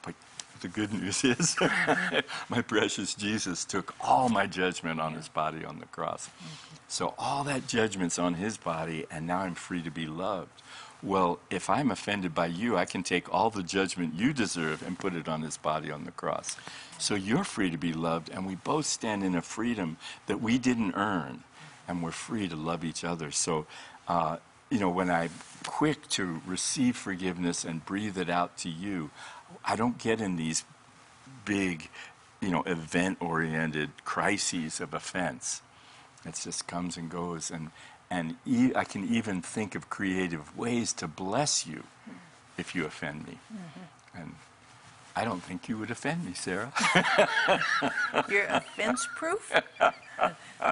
But 0.03 0.15
the 0.61 0.69
good 0.69 0.93
news 0.93 1.25
is, 1.25 1.57
my 2.49 2.63
precious 2.63 3.15
Jesus 3.15 3.65
took 3.65 3.95
all 4.01 4.29
my 4.29 4.47
judgment 4.47 5.01
on 5.01 5.15
his 5.15 5.29
body 5.29 5.65
on 5.65 5.79
the 5.79 5.87
cross. 5.87 6.31
So, 6.89 7.15
all 7.19 7.45
that 7.45 7.67
judgment's 7.67 8.19
on 8.19 8.35
his 8.35 8.57
body, 8.57 9.07
and 9.11 9.27
now 9.27 9.41
I'm 9.41 9.55
free 9.55 9.83
to 9.83 9.91
be 9.91 10.07
loved. 10.07 10.63
Well, 11.05 11.39
if 11.51 11.69
I'm 11.69 11.91
offended 11.91 12.35
by 12.35 12.47
you, 12.47 12.79
I 12.79 12.87
can 12.87 13.03
take 13.03 13.33
all 13.33 13.51
the 13.51 13.63
judgment 13.63 14.15
you 14.15 14.33
deserve 14.33 14.83
and 14.83 14.99
put 14.99 15.15
it 15.15 15.29
on 15.29 15.43
his 15.43 15.59
body 15.59 15.91
on 15.91 16.05
the 16.05 16.11
cross. 16.11 16.57
So 16.97 17.15
you're 17.15 17.45
free 17.45 17.71
to 17.71 17.77
be 17.77 17.93
loved, 17.93 18.31
and 18.31 18.47
we 18.47 18.55
both 18.55 18.87
stand 18.87 19.23
in 19.23 19.35
a 19.35 19.43
freedom 19.43 19.99
that 20.27 20.41
we 20.41 20.57
didn't 20.57 20.95
earn, 20.95 21.45
and 21.87 22.03
we're 22.03 22.11
free 22.11 22.49
to 22.49 22.57
love 22.57 22.85
each 22.85 23.05
other. 23.05 23.31
So, 23.31 23.67
uh, 24.09 24.39
you 24.71 24.79
know, 24.79 24.89
when 24.89 25.11
I'm 25.11 25.29
quick 25.67 26.09
to 26.11 26.41
receive 26.47 26.97
forgiveness 26.97 27.67
and 27.67 27.85
breathe 27.85 28.17
it 28.17 28.31
out 28.31 28.57
to 28.59 28.71
you, 28.71 29.11
I 29.63 29.77
don't 29.77 29.99
get 29.99 30.23
in 30.23 30.37
these 30.37 30.65
big, 31.45 31.91
you 32.41 32.49
know, 32.49 32.63
event 32.63 33.19
oriented 33.21 33.91
crises 34.07 34.81
of 34.81 34.95
offense. 34.95 35.61
It 36.25 36.41
just 36.43 36.67
comes 36.67 36.97
and 36.97 37.11
goes. 37.11 37.51
And, 37.51 37.73
and 38.15 38.37
e- 38.47 38.73
I 38.77 38.85
can 38.85 39.05
even 39.13 39.43
think 39.43 39.75
of 39.75 39.91
creative 39.91 40.57
ways 40.57 40.93
to 40.95 41.09
bless 41.09 41.67
you 41.67 41.83
if 42.57 42.75
you 42.75 42.87
offend 42.87 43.27
me. 43.27 43.39
Mm-hmm. 43.53 44.21
And 44.21 44.35
I 45.17 45.25
don't 45.25 45.43
think 45.43 45.69
you 45.69 45.77
would 45.79 45.91
offend 45.91 46.25
me, 46.25 46.33
Sarah. 46.35 46.73
You're 48.29 48.47
offense 48.47 49.09
proof? 49.17 49.53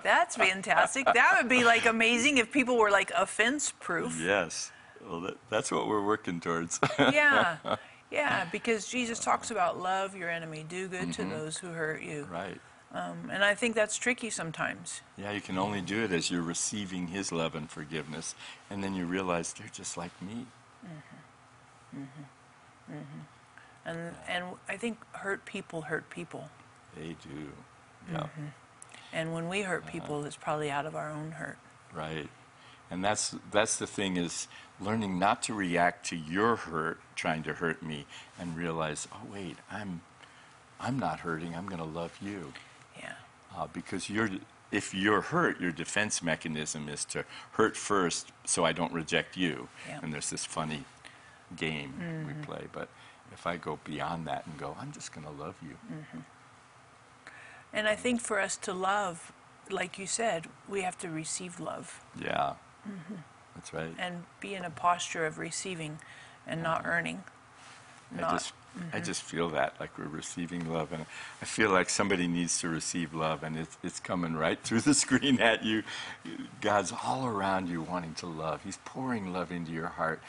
That's 0.04 0.36
fantastic. 0.36 1.04
That 1.06 1.38
would 1.38 1.48
be 1.48 1.64
like 1.64 1.84
amazing 1.86 2.38
if 2.38 2.52
people 2.52 2.78
were 2.78 2.92
like 2.92 3.10
offense 3.16 3.72
proof. 3.80 4.20
yes. 4.20 4.70
Well, 5.04 5.20
that, 5.22 5.36
that's 5.50 5.72
what 5.72 5.88
we're 5.88 6.04
working 6.04 6.38
towards. 6.40 6.78
Yeah. 6.98 7.56
Yeah, 8.12 8.44
because 8.52 8.86
Jesus 8.86 9.18
talks 9.18 9.50
about 9.50 9.80
love 9.80 10.14
your 10.14 10.28
enemy, 10.28 10.66
do 10.68 10.86
good 10.86 11.14
to 11.14 11.22
mm-hmm. 11.22 11.30
those 11.30 11.56
who 11.56 11.68
hurt 11.68 12.02
you. 12.02 12.28
right. 12.30 12.60
Um, 12.94 13.30
and 13.32 13.42
I 13.42 13.54
think 13.54 13.74
that's 13.74 13.96
tricky 13.96 14.28
sometimes. 14.28 15.00
Yeah, 15.16 15.32
you 15.32 15.40
can 15.40 15.56
only 15.56 15.80
do 15.80 16.04
it 16.04 16.12
as 16.12 16.30
you're 16.30 16.42
receiving 16.42 17.08
His 17.08 17.32
love 17.32 17.54
and 17.54 17.70
forgiveness, 17.70 18.34
and 18.68 18.84
then 18.84 18.94
you 18.94 19.06
realize 19.06 19.54
they're 19.54 19.70
just 19.72 19.96
like 19.96 20.10
me. 20.20 20.46
Mm-hmm. 20.84 22.02
Mm-hmm. 22.92 22.98
And 23.84 24.14
and 24.28 24.44
I 24.68 24.76
think 24.76 24.98
hurt 25.12 25.44
people 25.46 25.82
hurt 25.82 26.10
people. 26.10 26.50
They 26.96 27.16
do. 27.22 27.48
Yeah, 28.12 28.26
And 29.12 29.32
when 29.32 29.48
we 29.48 29.62
hurt 29.62 29.86
people, 29.86 30.24
it's 30.24 30.36
probably 30.36 30.70
out 30.70 30.86
of 30.86 30.94
our 30.94 31.10
own 31.10 31.32
hurt. 31.32 31.58
right. 31.94 32.28
And 32.90 33.02
that's 33.02 33.34
that's 33.50 33.78
the 33.78 33.86
thing 33.86 34.18
is 34.18 34.48
learning 34.78 35.18
not 35.18 35.42
to 35.44 35.54
react 35.54 36.04
to 36.10 36.16
your 36.16 36.56
hurt 36.56 37.00
trying 37.14 37.42
to 37.44 37.54
hurt 37.54 37.82
me, 37.82 38.04
and 38.38 38.54
realize, 38.56 39.08
oh 39.12 39.26
wait, 39.32 39.56
I'm 39.70 40.02
I'm 40.78 40.98
not 40.98 41.20
hurting. 41.20 41.54
I'm 41.54 41.66
going 41.66 41.78
to 41.78 41.84
love 41.84 42.18
you 42.20 42.52
Yeah. 42.52 42.71
Uh, 43.56 43.66
because 43.72 44.08
you're. 44.10 44.30
If 44.70 44.94
you're 44.94 45.20
hurt, 45.20 45.60
your 45.60 45.70
defense 45.70 46.22
mechanism 46.22 46.88
is 46.88 47.04
to 47.04 47.26
hurt 47.50 47.76
first, 47.76 48.32
so 48.46 48.64
I 48.64 48.72
don't 48.72 48.90
reject 48.90 49.36
you. 49.36 49.68
Yeah. 49.86 50.00
And 50.02 50.14
there's 50.14 50.30
this 50.30 50.46
funny 50.46 50.84
game 51.56 51.92
we 52.26 52.32
mm-hmm. 52.32 52.42
play. 52.42 52.64
But 52.72 52.88
if 53.32 53.46
I 53.46 53.56
go 53.56 53.78
beyond 53.84 54.26
that 54.26 54.46
and 54.46 54.58
go, 54.58 54.76
I'm 54.80 54.92
just 54.92 55.12
going 55.12 55.26
to 55.26 55.32
love 55.32 55.56
you. 55.62 55.76
Mm-hmm. 55.92 56.18
And 57.72 57.88
I 57.88 57.94
think 57.94 58.20
for 58.20 58.40
us 58.40 58.56
to 58.58 58.72
love, 58.72 59.32
like 59.70 59.98
you 59.98 60.06
said, 60.06 60.46
we 60.68 60.82
have 60.82 60.98
to 60.98 61.08
receive 61.08 61.60
love 61.60 62.04
Yeah. 62.20 62.54
Mm-hmm. 62.88 63.14
That's 63.54 63.74
right. 63.74 63.94
and 63.98 64.24
be 64.40 64.54
in 64.54 64.64
a 64.64 64.70
posture 64.70 65.26
of 65.26 65.38
receiving 65.38 65.98
and 66.46 66.62
not 66.62 66.86
earning. 66.86 67.22
I 68.16 68.20
Not, 68.20 68.30
just, 68.32 68.52
I 68.74 68.96
mm-hmm. 68.96 69.04
just 69.04 69.22
feel 69.22 69.50
that 69.50 69.74
like 69.78 69.96
we're 69.98 70.06
receiving 70.06 70.72
love, 70.72 70.92
and 70.92 71.04
I 71.40 71.44
feel 71.44 71.70
like 71.70 71.90
somebody 71.90 72.26
needs 72.26 72.58
to 72.60 72.68
receive 72.68 73.12
love, 73.12 73.42
and 73.42 73.58
it's 73.58 73.76
it's 73.82 74.00
coming 74.00 74.34
right 74.34 74.58
through 74.62 74.80
the 74.80 74.94
screen 74.94 75.40
at 75.40 75.64
you. 75.64 75.82
God's 76.60 76.92
all 77.04 77.26
around 77.26 77.68
you, 77.68 77.82
wanting 77.82 78.14
to 78.14 78.26
love. 78.26 78.62
He's 78.64 78.78
pouring 78.84 79.32
love 79.32 79.52
into 79.52 79.72
your 79.72 79.88
heart. 79.88 80.20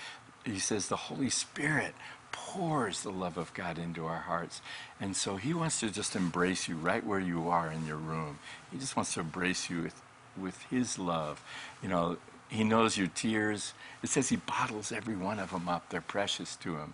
He 0.45 0.59
says 0.59 0.87
the 0.87 0.97
Holy 0.97 1.29
Spirit 1.29 1.95
pours 2.33 3.03
the 3.03 3.11
love 3.11 3.37
of 3.37 3.53
God 3.53 3.77
into 3.77 4.05
our 4.05 4.21
hearts, 4.21 4.61
and 4.99 5.15
so 5.15 5.37
He 5.37 5.53
wants 5.53 5.79
to 5.79 5.89
just 5.89 6.15
embrace 6.15 6.67
you 6.67 6.75
right 6.75 7.05
where 7.05 7.21
you 7.21 7.49
are 7.49 7.71
in 7.71 7.87
your 7.87 7.97
room. 7.97 8.39
He 8.71 8.77
just 8.77 8.97
wants 8.97 9.13
to 9.13 9.21
embrace 9.21 9.69
you 9.69 9.83
with 9.83 10.01
with 10.35 10.61
His 10.63 10.99
love. 10.99 11.41
You 11.81 11.87
know, 11.87 12.17
He 12.49 12.65
knows 12.65 12.97
your 12.97 13.07
tears. 13.07 13.73
It 14.01 14.09
says 14.09 14.27
He 14.27 14.35
bottles 14.35 14.91
every 14.91 15.15
one 15.15 15.39
of 15.39 15.51
them 15.51 15.69
up. 15.69 15.89
They're 15.89 16.01
precious 16.01 16.57
to 16.57 16.75
Him. 16.75 16.93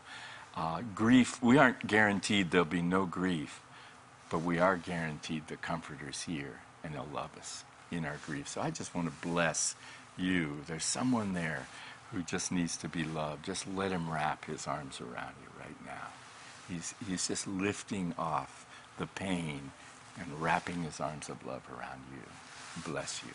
Uh, 0.59 0.81
grief, 0.93 1.41
we 1.41 1.57
aren't 1.57 1.87
guaranteed 1.87 2.51
there'll 2.51 2.65
be 2.65 2.81
no 2.81 3.05
grief, 3.05 3.61
but 4.29 4.39
we 4.39 4.59
are 4.59 4.75
guaranteed 4.75 5.47
the 5.47 5.55
Comforter's 5.55 6.23
here 6.23 6.59
and 6.83 6.91
He'll 6.91 7.07
love 7.13 7.29
us 7.37 7.63
in 7.91 8.03
our 8.03 8.17
grief. 8.25 8.49
So 8.49 8.59
I 8.59 8.69
just 8.69 8.93
want 8.93 9.07
to 9.07 9.25
bless 9.25 9.75
you. 10.17 10.57
There's 10.67 10.83
someone 10.83 11.31
there 11.31 11.65
who 12.11 12.23
just 12.23 12.51
needs 12.51 12.75
to 12.75 12.89
be 12.89 13.05
loved. 13.05 13.45
Just 13.45 13.69
let 13.73 13.91
Him 13.91 14.11
wrap 14.11 14.43
His 14.43 14.67
arms 14.67 14.99
around 14.99 15.35
you 15.41 15.49
right 15.57 15.85
now. 15.85 16.09
He's, 16.67 16.93
he's 17.07 17.25
just 17.25 17.47
lifting 17.47 18.13
off 18.17 18.65
the 18.97 19.07
pain 19.07 19.71
and 20.19 20.41
wrapping 20.41 20.83
His 20.83 20.99
arms 20.99 21.29
of 21.29 21.45
love 21.45 21.63
around 21.71 22.01
you. 22.11 22.83
Bless 22.91 23.21
you. 23.25 23.31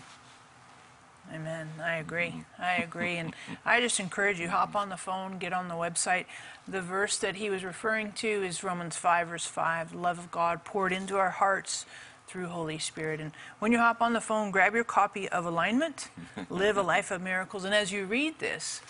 Amen. 1.33 1.69
I 1.83 1.97
agree. 1.97 2.45
I 2.59 2.77
agree. 2.77 3.17
And 3.17 3.35
I 3.65 3.81
just 3.81 3.99
encourage 3.99 4.39
you, 4.39 4.49
hop 4.49 4.77
on 4.77 4.89
the 4.89 4.97
phone, 4.97 5.39
get 5.39 5.53
on 5.53 5.69
the 5.69 5.75
website. 5.75 6.27
The 6.69 6.81
verse 6.83 7.19
that 7.19 7.37
he 7.37 7.51
was 7.51 7.65
referring 7.65 8.13
to 8.13 8.29
is 8.29 8.63
Romans 8.63 8.97
5, 8.97 9.29
verse 9.29 9.47
5. 9.47 9.93
The 9.93 9.99
love 9.99 10.19
of 10.19 10.31
God 10.31 10.65
poured 10.65 10.93
into 10.93 11.17
our 11.17 11.31
hearts 11.31 11.87
through 12.27 12.47
Holy 12.47 12.79
Spirit. 12.79 13.21
And 13.21 13.33
when 13.59 13.73
you 13.73 13.79
hop 13.79 14.01
on 14.01 14.13
the 14.13 14.21
phone, 14.21 14.51
grab 14.51 14.75
your 14.75 14.85
copy 14.85 15.29
of 15.29 15.45
Alignment, 15.47 16.09
Live 16.51 16.77
a 16.77 16.83
Life 16.83 17.11
of 17.11 17.23
Miracles. 17.23 17.65
And 17.65 17.75
as 17.75 17.93
you 17.93 18.05
read 18.05 18.39
this, 18.39 18.81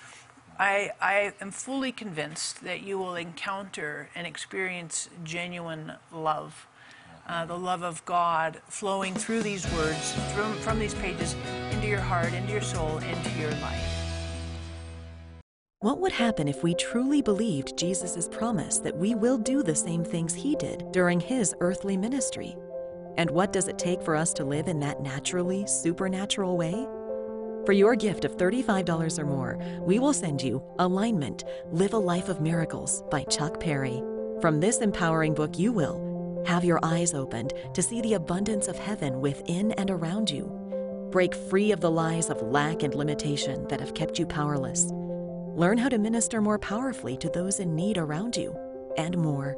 I, 0.59 0.93
I 1.01 1.33
am 1.41 1.51
fully 1.51 1.93
convinced 1.93 2.63
that 2.65 2.83
you 2.83 2.99
will 2.99 3.17
encounter 3.17 4.09
and 4.15 4.27
experience 4.27 5.09
genuine 5.25 5.93
love. 6.13 6.67
Uh, 7.27 7.47
the 7.47 7.57
love 7.57 7.83
of 7.83 8.05
God 8.05 8.61
flowing 8.69 9.15
through 9.15 9.43
these 9.43 9.71
words, 9.73 10.13
from, 10.35 10.53
from 10.59 10.79
these 10.79 10.95
pages, 10.95 11.35
into 11.71 11.87
your 11.87 12.01
heart, 12.01 12.35
into 12.35 12.53
your 12.53 12.61
soul, 12.61 12.99
into 12.99 13.31
your 13.41 13.51
life. 13.63 14.05
What 15.81 16.01
would 16.01 16.13
happen 16.13 16.49
if 16.49 16.63
we 16.63 16.75
truly 16.75 17.23
believed 17.23 17.79
Jesus' 17.79 18.29
promise 18.29 18.79
that 18.79 18.97
we 18.97 19.15
will 19.15 19.39
do 19.39 19.63
the 19.63 19.75
same 19.75 20.05
things 20.05 20.35
he 20.35 20.55
did 20.57 20.93
during 20.93 21.19
his 21.19 21.55
earthly 21.61 21.97
ministry? 21.97 22.57
And 23.17 23.31
what 23.31 23.53
does 23.53 23.69
it 23.69 23.79
take 23.79 24.03
for 24.03 24.17
us 24.17 24.33
to 24.35 24.45
live 24.45 24.69
in 24.69 24.81
that 24.81 25.01
naturally 25.01 25.67
supernatural 25.67 26.59
way? 26.59 26.87
For 27.65 27.73
your 27.73 27.97
gift 27.97 28.27
of 28.27 28.37
$35 28.37 29.19
or 29.19 29.25
more, 29.25 29.59
we 29.81 29.99
will 29.99 30.13
send 30.13 30.43
you 30.43 30.63
Alignment 30.79 31.45
Live 31.71 31.95
a 31.95 31.99
Life 31.99 32.29
of 32.29 32.43
Miracles 32.43 33.03
by 33.11 33.25
Chuck 33.25 33.61
Parry. 33.61 34.03
From 34.43 34.61
this 34.61 34.79
empowering 34.79 35.33
book, 35.33 35.59
you 35.59 35.73
will 35.73 36.04
have 36.47 36.65
your 36.65 36.81
eyes 36.83 37.15
opened 37.15 37.55
to 37.73 37.83
see 37.83 38.01
the 38.01 38.15
abundance 38.15 38.69
of 38.69 38.79
heaven 38.79 39.21
within 39.21 39.73
and 39.73 39.91
around 39.91 40.31
you. 40.31 40.45
Break 41.11 41.35
free 41.35 41.73
of 41.73 41.81
the 41.81 41.91
lies 41.91 42.29
of 42.29 42.43
lack 42.43 42.83
and 42.83 42.95
limitation 42.95 43.67
that 43.69 43.81
have 43.81 43.95
kept 43.95 44.19
you 44.19 44.27
powerless. 44.27 44.89
Learn 45.57 45.79
how 45.79 45.89
to 45.89 45.99
minister 45.99 46.41
more 46.41 46.59
powerfully 46.59 47.17
to 47.19 47.29
those 47.29 47.61
in 47.61 47.75
need 47.75 47.97
around 47.97 48.37
you, 48.37 48.59
and 48.97 49.17
more. 49.17 49.57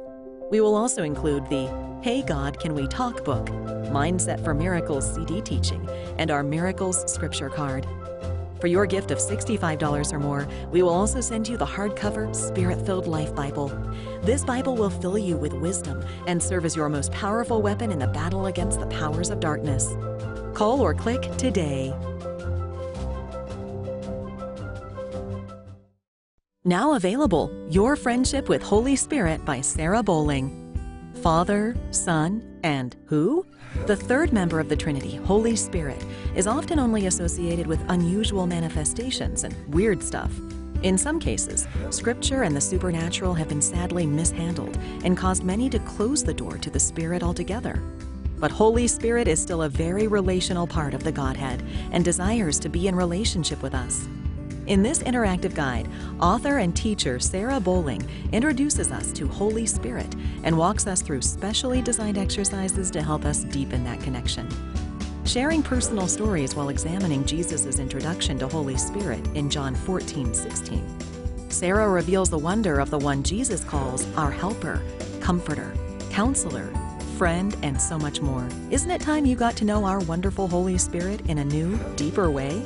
We 0.51 0.61
will 0.61 0.75
also 0.75 1.03
include 1.03 1.49
the 1.49 1.67
Hey 2.01 2.21
God, 2.21 2.59
Can 2.59 2.73
We 2.73 2.87
Talk 2.87 3.25
book, 3.25 3.47
Mindset 3.91 4.43
for 4.43 4.53
Miracles 4.53 5.13
CD 5.13 5.41
teaching, 5.41 5.89
and 6.17 6.31
our 6.31 6.43
Miracles 6.43 7.11
scripture 7.11 7.49
card. 7.49 7.85
For 8.59 8.67
your 8.67 8.85
gift 8.87 9.11
of 9.11 9.19
$65 9.19 10.11
or 10.11 10.19
more, 10.19 10.47
we 10.71 10.81
will 10.81 10.89
also 10.89 11.21
send 11.21 11.47
you 11.47 11.57
the 11.57 11.65
hardcover 11.65 12.35
Spirit 12.35 12.83
Filled 12.85 13.05
Life 13.05 13.35
Bible. 13.35 13.69
This 14.23 14.43
Bible 14.43 14.75
will 14.75 14.89
fill 14.89 15.17
you 15.17 15.37
with 15.37 15.53
wisdom 15.53 16.03
and 16.25 16.41
serve 16.41 16.65
as 16.65 16.75
your 16.75 16.89
most 16.89 17.11
powerful 17.11 17.61
weapon 17.61 17.91
in 17.91 17.99
the 17.99 18.07
battle 18.07 18.47
against 18.47 18.79
the 18.79 18.87
powers 18.87 19.29
of 19.29 19.39
darkness. 19.39 19.95
Call 20.55 20.81
or 20.81 20.95
click 20.95 21.21
today. 21.37 21.93
Now 26.65 26.95
available 26.95 27.49
Your 27.69 27.95
Friendship 27.95 28.49
with 28.49 28.61
Holy 28.63 28.95
Spirit 28.95 29.45
by 29.45 29.61
Sarah 29.61 30.03
Bowling. 30.03 30.63
Father, 31.21 31.75
Son, 31.91 32.59
and 32.63 32.95
who? 33.05 33.45
The 33.85 33.95
third 33.95 34.33
member 34.33 34.59
of 34.59 34.69
the 34.69 34.75
Trinity, 34.75 35.15
Holy 35.15 35.55
Spirit, 35.55 36.03
is 36.35 36.47
often 36.47 36.79
only 36.79 37.05
associated 37.05 37.67
with 37.67 37.83
unusual 37.89 38.47
manifestations 38.47 39.43
and 39.43 39.55
weird 39.73 40.03
stuff. 40.03 40.31
In 40.83 40.97
some 40.97 41.19
cases, 41.19 41.67
Scripture 41.89 42.43
and 42.43 42.55
the 42.55 42.61
supernatural 42.61 43.33
have 43.33 43.49
been 43.49 43.61
sadly 43.61 44.05
mishandled 44.05 44.77
and 45.03 45.17
caused 45.17 45.43
many 45.43 45.69
to 45.69 45.79
close 45.79 46.23
the 46.23 46.33
door 46.33 46.57
to 46.57 46.69
the 46.69 46.79
Spirit 46.79 47.23
altogether. 47.23 47.81
But 48.39 48.51
Holy 48.51 48.87
Spirit 48.87 49.27
is 49.27 49.41
still 49.41 49.63
a 49.63 49.69
very 49.69 50.07
relational 50.07 50.67
part 50.67 50.93
of 50.93 51.03
the 51.03 51.11
Godhead 51.11 51.63
and 51.91 52.05
desires 52.05 52.59
to 52.59 52.69
be 52.69 52.87
in 52.87 52.95
relationship 52.95 53.63
with 53.63 53.73
us. 53.73 54.07
In 54.67 54.83
this 54.83 54.99
interactive 54.99 55.55
guide, 55.55 55.87
author 56.19 56.57
and 56.57 56.75
teacher 56.75 57.19
Sarah 57.19 57.57
Bowling 57.57 58.05
introduces 58.33 58.91
us 58.91 59.13
to 59.13 59.25
Holy 59.25 59.65
Spirit 59.65 60.13
and 60.43 60.57
walks 60.57 60.85
us 60.87 61.01
through 61.01 61.21
specially 61.21 61.81
designed 61.81 62.17
exercises 62.17 62.91
to 62.91 63.01
help 63.01 63.23
us 63.23 63.45
deepen 63.45 63.85
that 63.85 64.01
connection. 64.01 64.49
Sharing 65.23 65.63
personal 65.63 66.05
stories 66.05 66.53
while 66.53 66.67
examining 66.67 67.23
Jesus' 67.23 67.79
introduction 67.79 68.37
to 68.39 68.47
Holy 68.49 68.75
Spirit 68.75 69.25
in 69.35 69.49
John 69.49 69.73
14 69.73 70.33
16. 70.33 71.49
Sarah 71.49 71.87
reveals 71.87 72.29
the 72.29 72.37
wonder 72.37 72.81
of 72.81 72.89
the 72.89 72.99
one 72.99 73.23
Jesus 73.23 73.63
calls 73.63 74.05
our 74.17 74.31
helper, 74.31 74.83
comforter, 75.21 75.73
counselor, 76.09 76.73
friend, 77.17 77.55
and 77.63 77.81
so 77.81 77.97
much 77.97 78.19
more. 78.19 78.45
Isn't 78.69 78.91
it 78.91 78.99
time 78.99 79.25
you 79.25 79.37
got 79.37 79.55
to 79.57 79.65
know 79.65 79.85
our 79.85 80.01
wonderful 80.01 80.49
Holy 80.49 80.77
Spirit 80.77 81.21
in 81.29 81.37
a 81.37 81.45
new, 81.45 81.79
deeper 81.95 82.29
way? 82.29 82.61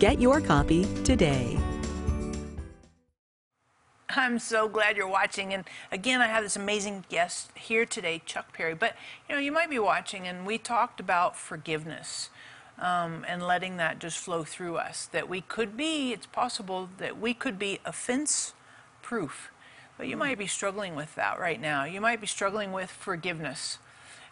Get 0.00 0.18
your 0.18 0.40
copy 0.40 0.86
today. 1.04 1.58
I'm 4.08 4.38
so 4.38 4.66
glad 4.66 4.96
you're 4.96 5.06
watching. 5.06 5.52
And 5.52 5.64
again, 5.92 6.22
I 6.22 6.26
have 6.26 6.42
this 6.42 6.56
amazing 6.56 7.04
guest 7.10 7.50
here 7.54 7.84
today, 7.84 8.22
Chuck 8.24 8.54
Parry. 8.54 8.74
But 8.74 8.96
you 9.28 9.34
know, 9.34 9.40
you 9.42 9.52
might 9.52 9.68
be 9.68 9.78
watching, 9.78 10.26
and 10.26 10.46
we 10.46 10.56
talked 10.56 11.00
about 11.00 11.36
forgiveness 11.36 12.30
um, 12.78 13.26
and 13.28 13.46
letting 13.46 13.76
that 13.76 13.98
just 13.98 14.16
flow 14.16 14.42
through 14.42 14.76
us. 14.78 15.04
That 15.04 15.28
we 15.28 15.42
could 15.42 15.76
be, 15.76 16.12
it's 16.12 16.24
possible 16.24 16.88
that 16.96 17.20
we 17.20 17.34
could 17.34 17.58
be 17.58 17.78
offense 17.84 18.54
proof. 19.02 19.52
But 19.98 20.08
you 20.08 20.16
might 20.16 20.38
be 20.38 20.46
struggling 20.46 20.96
with 20.96 21.14
that 21.16 21.38
right 21.38 21.60
now. 21.60 21.84
You 21.84 22.00
might 22.00 22.22
be 22.22 22.26
struggling 22.26 22.72
with 22.72 22.90
forgiveness. 22.90 23.76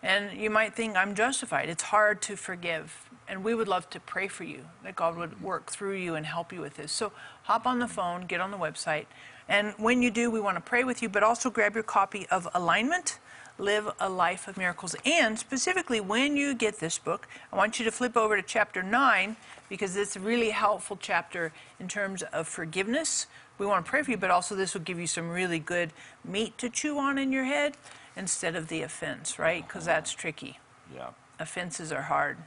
And 0.02 0.38
you 0.38 0.50
might 0.50 0.74
think, 0.74 0.96
I'm 0.96 1.14
justified. 1.14 1.68
It's 1.68 1.82
hard 1.82 2.22
to 2.22 2.36
forgive. 2.36 3.08
And 3.28 3.44
we 3.44 3.54
would 3.54 3.68
love 3.68 3.90
to 3.90 4.00
pray 4.00 4.28
for 4.28 4.44
you, 4.44 4.64
that 4.84 4.96
God 4.96 5.16
would 5.16 5.42
work 5.42 5.70
through 5.70 5.96
you 5.96 6.14
and 6.14 6.24
help 6.24 6.52
you 6.52 6.60
with 6.60 6.76
this. 6.76 6.92
So 6.92 7.12
hop 7.42 7.66
on 7.66 7.78
the 7.78 7.88
phone, 7.88 8.26
get 8.26 8.40
on 8.40 8.50
the 8.50 8.56
website. 8.56 9.06
And 9.48 9.74
when 9.76 10.02
you 10.02 10.10
do, 10.10 10.30
we 10.30 10.40
want 10.40 10.56
to 10.56 10.60
pray 10.60 10.84
with 10.84 11.02
you, 11.02 11.08
but 11.08 11.22
also 11.22 11.50
grab 11.50 11.74
your 11.74 11.82
copy 11.82 12.26
of 12.28 12.48
Alignment 12.54 13.18
Live 13.58 13.90
a 13.98 14.08
Life 14.08 14.46
of 14.46 14.56
Miracles. 14.56 14.94
And 15.04 15.36
specifically, 15.36 16.00
when 16.00 16.36
you 16.36 16.54
get 16.54 16.78
this 16.78 16.96
book, 16.96 17.26
I 17.52 17.56
want 17.56 17.78
you 17.78 17.84
to 17.84 17.90
flip 17.90 18.16
over 18.16 18.36
to 18.36 18.42
chapter 18.42 18.84
9 18.84 19.36
because 19.68 19.96
it's 19.96 20.14
a 20.14 20.20
really 20.20 20.50
helpful 20.50 20.96
chapter 21.00 21.52
in 21.80 21.88
terms 21.88 22.22
of 22.22 22.46
forgiveness. 22.46 23.26
We 23.58 23.66
want 23.66 23.84
to 23.84 23.90
pray 23.90 24.02
for 24.02 24.12
you, 24.12 24.16
but 24.16 24.30
also 24.30 24.54
this 24.54 24.74
will 24.74 24.82
give 24.82 25.00
you 25.00 25.08
some 25.08 25.28
really 25.28 25.58
good 25.58 25.92
meat 26.24 26.56
to 26.58 26.70
chew 26.70 26.98
on 26.98 27.18
in 27.18 27.32
your 27.32 27.44
head 27.44 27.76
instead 28.18 28.56
of 28.56 28.68
the 28.68 28.82
offense, 28.82 29.38
right? 29.38 29.66
Because 29.66 29.84
that's 29.84 30.12
tricky. 30.12 30.58
Yeah. 30.94 31.10
Offenses 31.38 31.92
are 31.92 32.02
hard. 32.02 32.38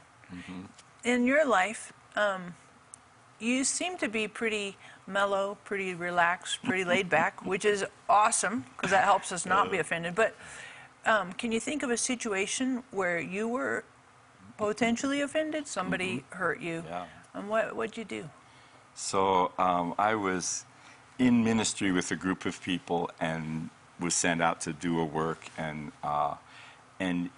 In 1.02 1.26
your 1.26 1.46
life, 1.46 1.92
um, 2.14 2.54
you 3.40 3.64
seem 3.64 3.96
to 3.98 4.08
be 4.08 4.28
pretty 4.28 4.76
mellow, 5.06 5.58
pretty 5.64 5.94
relaxed, 5.94 6.62
pretty 6.62 6.84
laid 6.84 7.08
back, 7.08 7.44
which 7.52 7.64
is 7.64 7.84
awesome 8.08 8.64
because 8.76 8.90
that 8.90 9.04
helps 9.04 9.32
us 9.32 9.46
not 9.46 9.70
be 9.70 9.78
offended. 9.78 10.14
But 10.14 10.36
um, 11.06 11.32
can 11.32 11.50
you 11.50 11.58
think 11.58 11.82
of 11.82 11.90
a 11.90 11.96
situation 11.96 12.84
where 12.90 13.18
you 13.18 13.48
were 13.48 13.84
potentially 14.58 15.22
offended? 15.22 15.66
Somebody 15.66 16.24
hurt 16.30 16.60
you. 16.60 16.84
Yeah. 16.86 17.06
And 17.34 17.48
what 17.48 17.74
what'd 17.74 17.96
you 17.96 18.04
do? 18.04 18.28
So 18.94 19.52
um, 19.58 19.94
I 19.98 20.14
was 20.14 20.66
in 21.18 21.42
ministry 21.42 21.92
with 21.92 22.10
a 22.10 22.16
group 22.16 22.44
of 22.44 22.62
people 22.62 23.10
and 23.20 23.70
was 24.02 24.14
sent 24.14 24.42
out 24.42 24.60
to 24.62 24.72
do 24.72 25.00
a 25.00 25.04
work 25.04 25.46
and 25.56 25.92
uh, 26.02 26.34
and. 27.00 27.30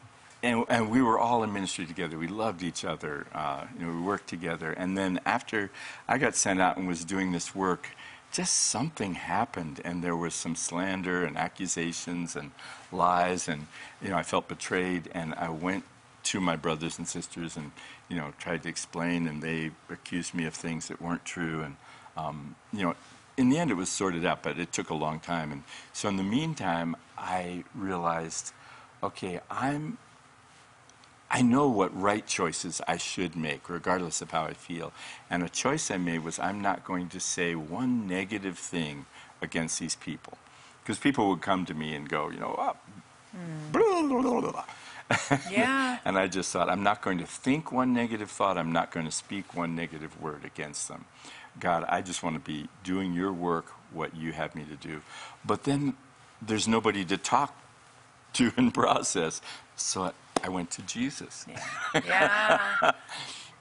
And, 0.43 0.67
and 0.69 0.91
we 0.91 1.01
were 1.01 1.19
all 1.19 1.43
in 1.43 1.55
ministry 1.55 1.87
together. 1.87 2.19
We 2.19 2.29
loved 2.29 2.63
each 2.63 2.85
other. 2.85 3.27
Uh, 3.33 3.65
you 3.79 3.87
know, 3.87 3.93
we 3.95 4.03
worked 4.03 4.29
together. 4.29 4.73
And 4.73 4.95
then 4.95 5.19
after 5.25 5.71
I 6.07 6.19
got 6.19 6.35
sent 6.35 6.61
out 6.61 6.77
and 6.77 6.87
was 6.87 7.03
doing 7.03 7.33
this 7.33 7.55
work, 7.55 7.89
just 8.35 8.53
something 8.53 9.15
happened, 9.15 9.81
and 9.85 10.03
there 10.03 10.17
was 10.17 10.35
some 10.35 10.57
slander 10.57 11.25
and 11.25 11.37
accusations 11.37 12.35
and 12.35 12.51
lies, 12.91 13.49
and 13.49 13.69
you 14.03 14.11
know, 14.11 14.17
I 14.17 14.25
felt 14.25 14.49
betrayed. 14.49 15.09
And 15.15 15.35
I 15.35 15.51
went 15.51 15.85
to 16.25 16.41
my 16.41 16.57
brothers 16.57 16.99
and 16.99 17.07
sisters 17.07 17.57
and 17.57 17.71
you 18.09 18.17
know 18.17 18.33
tried 18.39 18.65
to 18.65 18.69
explain, 18.69 19.29
and 19.29 19.41
they 19.41 19.71
accused 19.89 20.35
me 20.35 20.47
of 20.47 20.55
things 20.55 20.89
that 20.89 21.01
weren't 21.01 21.25
true. 21.25 21.63
And 21.63 21.77
um, 22.17 22.57
you 22.73 22.83
know, 22.83 22.97
in 23.37 23.49
the 23.51 23.59
end, 23.59 23.71
it 23.71 23.75
was 23.75 23.89
sorted 23.89 24.25
out, 24.25 24.43
but 24.43 24.59
it 24.59 24.73
took 24.73 24.91
a 24.91 24.95
long 24.95 25.21
time. 25.21 25.53
And 25.53 25.63
so, 25.93 26.09
in 26.09 26.17
the 26.17 26.23
meantime, 26.23 26.97
I 27.19 27.65
realized, 27.75 28.53
okay, 29.03 29.41
I'm 29.51 29.99
I 31.35 31.43
know 31.43 31.69
what 31.69 32.01
right 32.01 32.25
choices 32.25 32.81
I 32.87 32.97
should 32.97 33.35
make, 33.35 33.69
regardless 33.69 34.23
of 34.23 34.31
how 34.31 34.45
I 34.45 34.53
feel. 34.53 34.93
And 35.29 35.43
a 35.43 35.49
choice 35.49 35.91
I 35.91 35.97
made 35.97 36.23
was 36.23 36.39
I'm 36.39 36.61
not 36.61 36.85
going 36.85 37.09
to 37.09 37.19
say 37.19 37.57
one 37.57 38.07
negative 38.07 38.57
thing 38.57 39.07
against 39.43 39.81
these 39.81 39.97
people. 39.97 40.39
Because 40.81 40.99
people 40.99 41.29
would 41.31 41.41
come 41.41 41.65
to 41.67 41.75
me 41.75 41.93
and 41.97 42.09
go, 42.09 42.31
you 42.31 42.39
know, 42.39 42.55
oh, 42.57 42.77
hmm. 43.33 43.73
blah, 43.73 44.03
blah, 44.03 44.41
blah, 44.41 44.53
blah. 44.53 44.65
Yeah. 45.51 45.99
and 46.05 46.17
I 46.17 46.29
just 46.29 46.53
thought, 46.53 46.69
I'm 46.69 46.85
not 46.85 47.03
going 47.03 47.19
to 47.19 47.27
think 47.27 47.73
one 47.73 47.93
negative 47.93 48.31
thought. 48.31 48.57
I'm 48.57 48.71
not 48.71 48.93
going 48.93 49.07
to 49.07 49.13
speak 49.13 49.57
one 49.57 49.75
negative 49.75 50.21
word 50.23 50.45
against 50.45 50.87
them. 50.87 51.05
God, 51.61 51.85
I 51.89 52.03
just 52.03 52.23
want 52.23 52.37
to 52.37 52.41
be 52.41 52.69
doing 52.85 53.13
your 53.15 53.33
work, 53.33 53.67
what 53.93 54.17
you 54.17 54.33
have 54.33 54.55
me 54.55 54.65
to 54.65 54.77
do. 54.77 55.03
But 55.45 55.65
then 55.65 55.95
there's 56.43 56.69
nobody 56.69 57.05
to 57.07 57.17
talk 57.17 57.57
to 58.35 58.53
and 58.59 58.73
process. 58.75 59.41
So 59.77 60.05
I, 60.05 60.13
I 60.45 60.49
went 60.49 60.71
to 60.73 60.83
Jesus. 60.83 61.47
Yeah. 61.95 62.93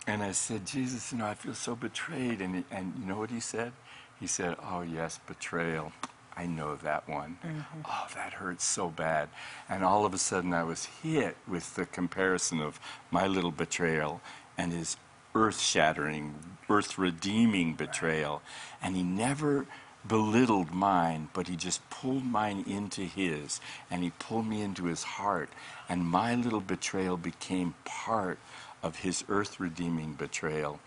And 0.07 0.21
I 0.21 0.33
said, 0.33 0.65
Jesus, 0.67 1.11
you 1.13 1.19
know, 1.19 1.25
I 1.25 1.33
feel 1.33 1.53
so 1.53 1.75
betrayed. 1.75 2.41
And, 2.41 2.55
he- 2.57 2.65
and 2.71 2.93
you 2.99 3.05
know 3.05 3.17
what 3.17 3.29
he 3.29 3.39
said? 3.39 3.71
He 4.19 4.27
said, 4.27 4.55
Oh, 4.63 4.81
yes, 4.81 5.19
betrayal. 5.27 5.93
I 6.35 6.45
know 6.47 6.75
that 6.77 7.07
one. 7.07 7.37
Mm-hmm. 7.45 7.81
Oh, 7.85 8.07
that 8.15 8.33
hurts 8.33 8.65
so 8.65 8.89
bad. 8.89 9.29
And 9.69 9.83
all 9.83 10.05
of 10.05 10.13
a 10.13 10.17
sudden, 10.17 10.53
I 10.53 10.63
was 10.63 10.85
hit 11.03 11.37
with 11.47 11.75
the 11.75 11.85
comparison 11.85 12.59
of 12.61 12.79
my 13.11 13.27
little 13.27 13.51
betrayal 13.51 14.21
and 14.57 14.73
his 14.73 14.97
earth 15.35 15.59
shattering, 15.59 16.35
earth 16.69 16.97
redeeming 16.97 17.73
betrayal. 17.75 18.41
And 18.81 18.95
he 18.95 19.03
never 19.03 19.65
belittled 20.07 20.71
mine, 20.73 21.29
but 21.33 21.47
he 21.47 21.55
just 21.55 21.87
pulled 21.89 22.25
mine 22.25 22.63
into 22.67 23.01
his, 23.01 23.61
and 23.89 24.03
he 24.03 24.11
pulled 24.19 24.47
me 24.47 24.61
into 24.61 24.85
his 24.85 25.03
heart. 25.03 25.49
And 25.87 26.05
my 26.05 26.35
little 26.35 26.61
betrayal 26.61 27.17
became 27.17 27.75
part 27.85 28.39
of 28.81 28.97
his 28.97 29.23
earth 29.29 29.59
redeeming 29.59 30.13
betrayal. 30.13 30.79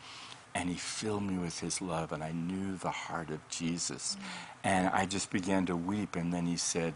And 0.55 0.69
he 0.71 0.77
filled 0.77 1.23
me 1.23 1.39
with 1.39 1.61
his 1.61 1.83
love, 1.83 2.13
and 2.13 2.23
I 2.23 2.33
knew 2.33 2.77
the 2.77 2.91
heart 2.91 3.31
of 3.31 3.47
Jesus. 3.49 4.17
Mm. 4.17 4.23
And 4.65 4.89
I 4.89 5.07
just 5.07 5.31
began 5.31 5.67
to 5.67 5.77
weep, 5.77 6.17
and 6.17 6.33
then 6.33 6.47
he 6.47 6.57
said, 6.57 6.95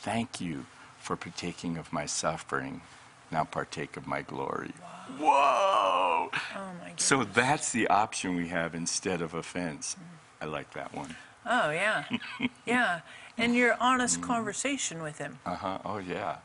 Thank 0.00 0.40
you 0.40 0.66
for 0.98 1.16
partaking 1.16 1.76
of 1.76 1.92
my 1.92 2.06
suffering. 2.06 2.82
Now 3.30 3.44
partake 3.44 3.96
of 3.96 4.06
my 4.06 4.22
glory. 4.22 4.72
Whoa! 5.18 6.30
Oh 6.32 6.72
my 6.80 6.90
God. 6.90 7.00
So 7.00 7.24
that's 7.24 7.72
the 7.72 7.88
option 7.88 8.36
we 8.36 8.48
have 8.48 8.74
instead 8.74 9.20
of 9.22 9.34
offense. 9.34 9.96
I 10.40 10.46
like 10.46 10.72
that 10.74 10.94
one. 10.94 11.16
Oh 11.46 11.70
yeah. 11.70 12.04
Yeah. 12.66 13.00
And 13.38 13.54
your 13.54 13.76
honest 13.80 14.20
conversation 14.20 15.02
with 15.02 15.18
him. 15.18 15.38
Uh 15.46 15.54
huh. 15.54 15.78
Oh, 15.84 15.98
yeah. 15.98 16.38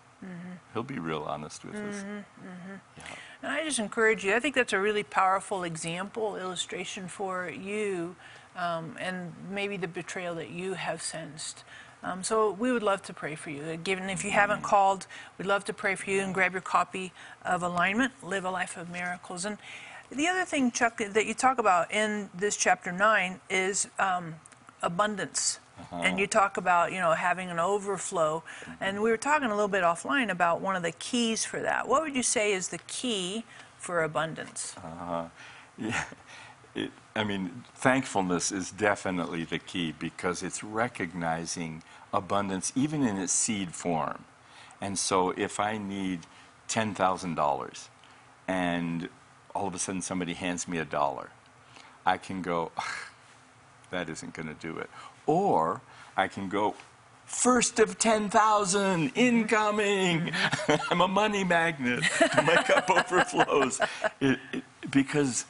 He'll 0.73 0.83
be 0.83 0.99
real 0.99 1.23
honest 1.23 1.65
with 1.65 1.75
us. 1.75 2.05
And 3.41 3.51
I 3.51 3.63
just 3.65 3.79
encourage 3.79 4.23
you, 4.23 4.33
I 4.35 4.39
think 4.39 4.55
that's 4.55 4.71
a 4.71 4.79
really 4.79 5.03
powerful 5.03 5.63
example, 5.63 6.37
illustration 6.37 7.09
for 7.09 7.49
you, 7.49 8.15
um, 8.55 8.95
and 8.99 9.33
maybe 9.49 9.75
the 9.75 9.87
betrayal 9.87 10.35
that 10.35 10.49
you 10.49 10.75
have 10.75 11.01
sensed. 11.01 11.65
Um, 12.03 12.21
so 12.23 12.51
we 12.51 12.71
would 12.71 12.83
love 12.83 13.01
to 13.03 13.13
pray 13.13 13.35
for 13.35 13.49
you. 13.49 13.77
Given 13.77 14.09
if 14.09 14.25
you 14.25 14.31
haven't 14.31 14.61
called, 14.61 15.07
we'd 15.37 15.45
love 15.45 15.63
to 15.65 15.73
pray 15.73 15.95
for 15.95 16.09
you 16.09 16.19
and 16.21 16.33
grab 16.33 16.51
your 16.51 16.61
copy 16.61 17.13
of 17.45 17.63
Alignment, 17.63 18.11
Live 18.21 18.43
a 18.43 18.51
Life 18.51 18.75
of 18.75 18.89
Miracles. 18.89 19.45
And 19.45 19.57
the 20.11 20.27
other 20.27 20.43
thing, 20.43 20.71
Chuck, 20.71 20.97
that 20.97 21.25
you 21.25 21.33
talk 21.33 21.59
about 21.59 21.91
in 21.91 22.29
this 22.33 22.57
chapter 22.57 22.91
9 22.91 23.39
is 23.49 23.87
um, 23.99 24.35
abundance. 24.81 25.59
And 25.91 26.19
you 26.19 26.27
talk 26.27 26.57
about, 26.57 26.91
you 26.91 26.99
know, 26.99 27.13
having 27.13 27.49
an 27.49 27.59
overflow. 27.59 28.43
And 28.79 29.01
we 29.01 29.09
were 29.09 29.17
talking 29.17 29.47
a 29.47 29.53
little 29.55 29.67
bit 29.67 29.83
offline 29.83 30.29
about 30.29 30.61
one 30.61 30.75
of 30.75 30.83
the 30.83 30.91
keys 30.91 31.45
for 31.45 31.61
that. 31.61 31.87
What 31.87 32.03
would 32.03 32.15
you 32.15 32.23
say 32.23 32.53
is 32.53 32.69
the 32.69 32.77
key 32.87 33.45
for 33.77 34.03
abundance? 34.03 34.75
Yeah. 35.75 36.03
It, 36.75 36.91
I 37.15 37.23
mean, 37.23 37.63
thankfulness 37.75 38.51
is 38.51 38.71
definitely 38.71 39.43
the 39.43 39.59
key 39.59 39.93
because 39.97 40.41
it's 40.41 40.63
recognizing 40.63 41.83
abundance 42.13 42.71
even 42.75 43.03
in 43.05 43.17
its 43.17 43.33
seed 43.33 43.73
form. 43.73 44.25
And 44.81 44.97
so 44.97 45.31
if 45.31 45.59
I 45.59 45.77
need 45.77 46.21
$10,000 46.69 47.87
and 48.47 49.09
all 49.55 49.67
of 49.67 49.75
a 49.75 49.79
sudden 49.79 50.01
somebody 50.01 50.33
hands 50.33 50.67
me 50.67 50.79
a 50.79 50.85
dollar, 50.85 51.29
I 52.05 52.17
can 52.17 52.41
go, 52.41 52.71
that 53.91 54.09
isn't 54.09 54.33
going 54.33 54.47
to 54.47 54.55
do 54.55 54.77
it. 54.79 54.89
Or 55.25 55.81
I 56.17 56.27
can 56.27 56.49
go, 56.49 56.75
first 57.25 57.79
of 57.79 57.97
10,000 57.99 59.11
incoming. 59.15 60.31
I'm 60.89 61.01
a 61.01 61.07
money 61.07 61.43
magnet. 61.43 62.03
My 62.19 62.55
cup 62.67 62.89
overflows. 63.11 63.79
It- 64.19 64.39
it- 64.51 64.63
because 64.91 65.45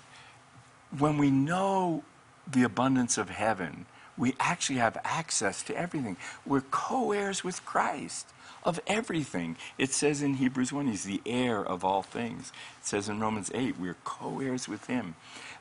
when 0.98 1.18
we 1.18 1.32
know 1.32 2.04
the 2.48 2.64
abundance 2.64 3.18
of 3.18 3.30
heaven, 3.30 3.86
we 4.18 4.36
actually 4.40 4.80
have 4.80 4.98
access 5.04 5.64
to 5.64 5.76
everything. 5.76 6.18
We're 6.46 6.62
co 6.62 7.12
heirs 7.12 7.44
with 7.44 7.66
Christ 7.66 8.28
of 8.64 8.80
everything. 8.86 9.58
It 9.78 9.92
says 9.92 10.22
in 10.22 10.36
Hebrews 10.36 10.72
1, 10.72 10.88
He's 10.88 11.04
the 11.04 11.22
heir 11.26 11.64
of 11.64 11.84
all 11.84 12.04
things. 12.04 12.52
It 12.80 12.86
says 12.86 13.10
in 13.10 13.20
Romans 13.20 13.52
8, 13.54 13.80
we're 13.80 13.98
co 14.04 14.40
heirs 14.40 14.68
with 14.68 14.86
Him. 14.86 15.16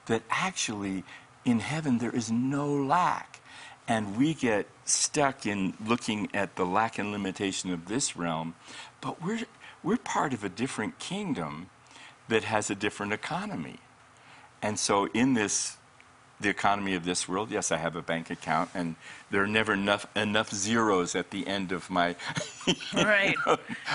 That 0.06 0.22
actually 0.30 1.04
in 1.44 1.60
heaven 1.60 1.98
there 1.98 2.14
is 2.14 2.30
no 2.30 2.68
lack. 2.68 3.40
And 3.88 4.16
we 4.16 4.34
get 4.34 4.68
stuck 4.84 5.44
in 5.44 5.74
looking 5.84 6.28
at 6.34 6.56
the 6.56 6.64
lack 6.64 6.98
and 6.98 7.10
limitation 7.10 7.72
of 7.72 7.86
this 7.86 8.16
realm, 8.16 8.54
but 9.00 9.20
we're, 9.20 9.40
we're 9.82 9.96
part 9.96 10.32
of 10.32 10.44
a 10.44 10.48
different 10.48 11.00
kingdom 11.00 11.68
that 12.28 12.44
has 12.44 12.70
a 12.70 12.76
different 12.76 13.12
economy. 13.12 13.78
And 14.62 14.78
so, 14.78 15.06
in 15.12 15.34
this, 15.34 15.76
the 16.40 16.48
economy 16.48 16.94
of 16.94 17.04
this 17.04 17.28
world, 17.28 17.50
yes, 17.50 17.72
I 17.72 17.78
have 17.78 17.96
a 17.96 18.02
bank 18.02 18.30
account, 18.30 18.70
and 18.74 18.94
there 19.30 19.42
are 19.42 19.48
never 19.48 19.72
enough 19.74 20.06
enough 20.16 20.50
zeros 20.50 21.14
at 21.14 21.30
the 21.30 21.46
end 21.46 21.72
of 21.72 21.90
my 21.90 22.14
Right. 22.94 23.34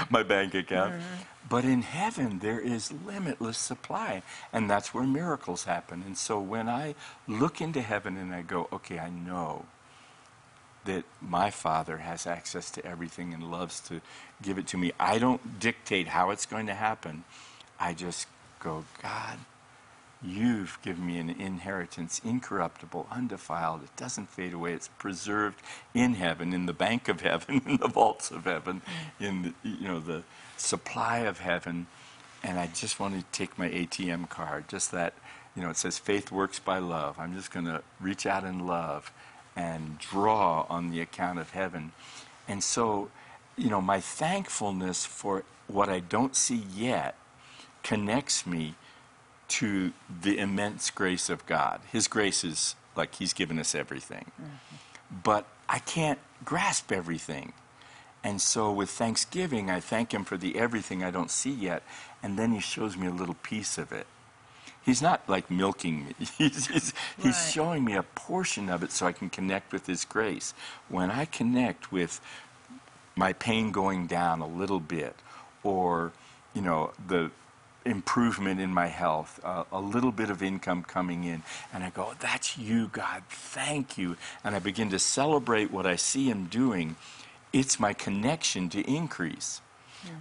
my 0.10 0.24
bank 0.24 0.54
account. 0.54 0.94
Mm-hmm. 0.94 1.24
But 1.50 1.64
in 1.64 1.82
heaven, 1.82 2.40
there 2.40 2.60
is 2.60 2.92
limitless 2.92 3.58
supply, 3.58 4.22
and 4.52 4.70
that's 4.70 4.94
where 4.94 5.06
miracles 5.06 5.64
happen. 5.64 6.04
And 6.06 6.18
so, 6.18 6.40
when 6.40 6.68
I 6.68 6.96
look 7.28 7.62
into 7.62 7.82
heaven 7.82 8.18
and 8.18 8.36
I 8.36 8.42
go, 8.42 8.68
okay, 8.74 9.00
I 9.00 9.10
know 9.10 9.66
that 10.88 11.04
my 11.22 11.52
Father 11.52 11.98
has 11.98 12.26
access 12.26 12.72
to 12.72 12.86
everything 12.86 13.34
and 13.34 13.52
loves 13.52 13.80
to 13.82 14.02
give 14.42 14.58
it 14.58 14.68
to 14.68 14.78
me. 14.78 14.92
I 15.00 15.20
don't 15.20 15.60
dictate 15.60 16.08
how 16.08 16.32
it's 16.32 16.46
going 16.46 16.66
to 16.68 16.74
happen. 16.74 17.24
I 17.80 17.94
just 17.94 18.28
go, 18.60 18.86
God, 19.04 19.38
you've 20.24 20.80
given 20.82 21.06
me 21.06 21.20
an 21.20 21.30
inheritance, 21.30 22.20
incorruptible, 22.24 23.08
undefiled. 23.12 23.84
It 23.84 23.96
doesn't 23.96 24.30
fade 24.30 24.54
away. 24.54 24.74
It's 24.74 24.88
preserved 24.88 25.62
in 25.94 26.16
heaven, 26.16 26.54
in 26.54 26.66
the 26.66 26.74
bank 26.74 27.08
of 27.08 27.22
heaven, 27.22 27.62
in 27.68 27.78
the 27.78 27.88
vaults 27.88 28.32
of 28.32 28.46
heaven, 28.46 28.82
in 29.20 29.42
the, 29.42 29.54
you 29.64 29.88
know 29.88 30.00
the 30.00 30.24
supply 30.58 31.20
of 31.20 31.40
heaven. 31.40 31.88
And 32.44 32.60
I 32.60 32.68
just 32.68 33.00
want 33.00 33.16
to 33.16 33.26
take 33.38 33.58
my 33.58 33.70
ATM 33.70 34.30
card, 34.30 34.68
just 34.68 34.92
that, 34.92 35.14
you 35.56 35.62
know, 35.62 35.70
it 35.70 35.78
says 35.78 35.98
faith 35.98 36.32
works 36.32 36.60
by 36.60 36.78
love. 36.78 37.18
I'm 37.20 37.34
just 37.34 37.52
going 37.52 37.66
to 37.66 37.82
reach 38.00 38.26
out 38.26 38.44
in 38.44 38.66
love 38.68 39.12
and 39.56 39.98
draw 39.98 40.66
on 40.70 40.92
the 40.92 41.02
account 41.02 41.40
of 41.40 41.52
heaven. 41.52 41.92
And 42.48 42.64
so, 42.64 43.10
you 43.58 43.70
know, 43.70 43.82
my 43.82 44.00
thankfulness 44.00 45.06
for 45.06 45.44
what 45.68 45.90
I 45.90 46.00
don't 46.00 46.36
see 46.36 46.64
yet 46.74 47.16
connects 47.84 48.46
me 48.46 48.76
to 49.48 49.94
the 50.22 50.38
immense 50.38 50.90
grace 50.90 51.30
of 51.30 51.46
God. 51.46 51.82
His 51.92 52.08
grace 52.08 52.44
is 52.44 52.76
like 52.96 53.16
He's 53.16 53.34
given 53.34 53.60
us 53.60 53.76
everything. 53.76 54.32
Mm-hmm. 54.42 55.16
But 55.24 55.46
I 55.70 55.80
can't 55.80 56.20
grasp 56.44 56.92
everything. 56.92 57.54
And 58.24 58.42
so 58.42 58.72
with 58.72 58.90
Thanksgiving, 58.90 59.70
I 59.70 59.80
thank 59.80 60.14
Him 60.14 60.26
for 60.26 60.38
the 60.38 60.58
everything 60.58 61.04
I 61.04 61.12
don't 61.12 61.32
see 61.32 61.52
yet, 61.52 61.84
and 62.22 62.38
then 62.38 62.52
He 62.52 62.60
shows 62.60 62.98
me 62.98 63.08
a 63.08 63.12
little 63.12 63.36
piece 63.36 63.78
of 63.78 63.92
it. 63.92 64.08
He's 64.84 65.02
not 65.02 65.28
like 65.28 65.52
milking 65.52 66.06
me. 66.06 66.14
He's, 66.38 66.68
he's, 66.68 66.94
he's 67.22 67.52
showing 67.52 67.84
me 67.84 67.96
a 67.96 68.04
portion 68.04 68.70
of 68.70 68.84
it 68.84 68.94
so 68.94 69.06
I 69.06 69.12
can 69.12 69.30
connect 69.30 69.74
with 69.74 69.86
His 69.86 70.06
grace. 70.06 70.54
When 70.88 71.12
I 71.12 71.26
connect 71.26 71.92
with 71.92 72.22
my 73.16 73.34
pain 73.34 73.72
going 73.72 74.08
down 74.08 74.42
a 74.42 74.48
little 74.48 74.80
bit, 74.80 75.16
or 75.64 76.14
you 76.54 76.62
know 76.62 76.92
the 77.06 77.32
improvement 77.88 78.60
in 78.60 78.74
my 78.74 78.88
health, 78.88 79.40
uh, 79.44 79.64
a 79.72 79.80
little 79.82 80.12
bit 80.12 80.30
of 80.30 80.44
income 80.44 80.84
coming 80.84 81.24
in, 81.24 81.44
and 81.74 81.84
I 81.84 81.90
go, 81.90 82.14
"That's 82.20 82.58
you, 82.58 82.88
God. 82.90 83.24
Thank 83.30 83.98
you." 83.98 84.18
And 84.44 84.56
I 84.56 84.60
begin 84.60 84.90
to 84.92 85.00
celebrate 85.00 85.72
what 85.72 85.86
I 85.86 85.96
see 85.96 86.30
Him 86.30 86.46
doing. 86.46 86.96
It's 87.54 87.80
my 87.80 87.94
connection 87.94 88.70
to 88.70 88.82
increase. 88.82 89.62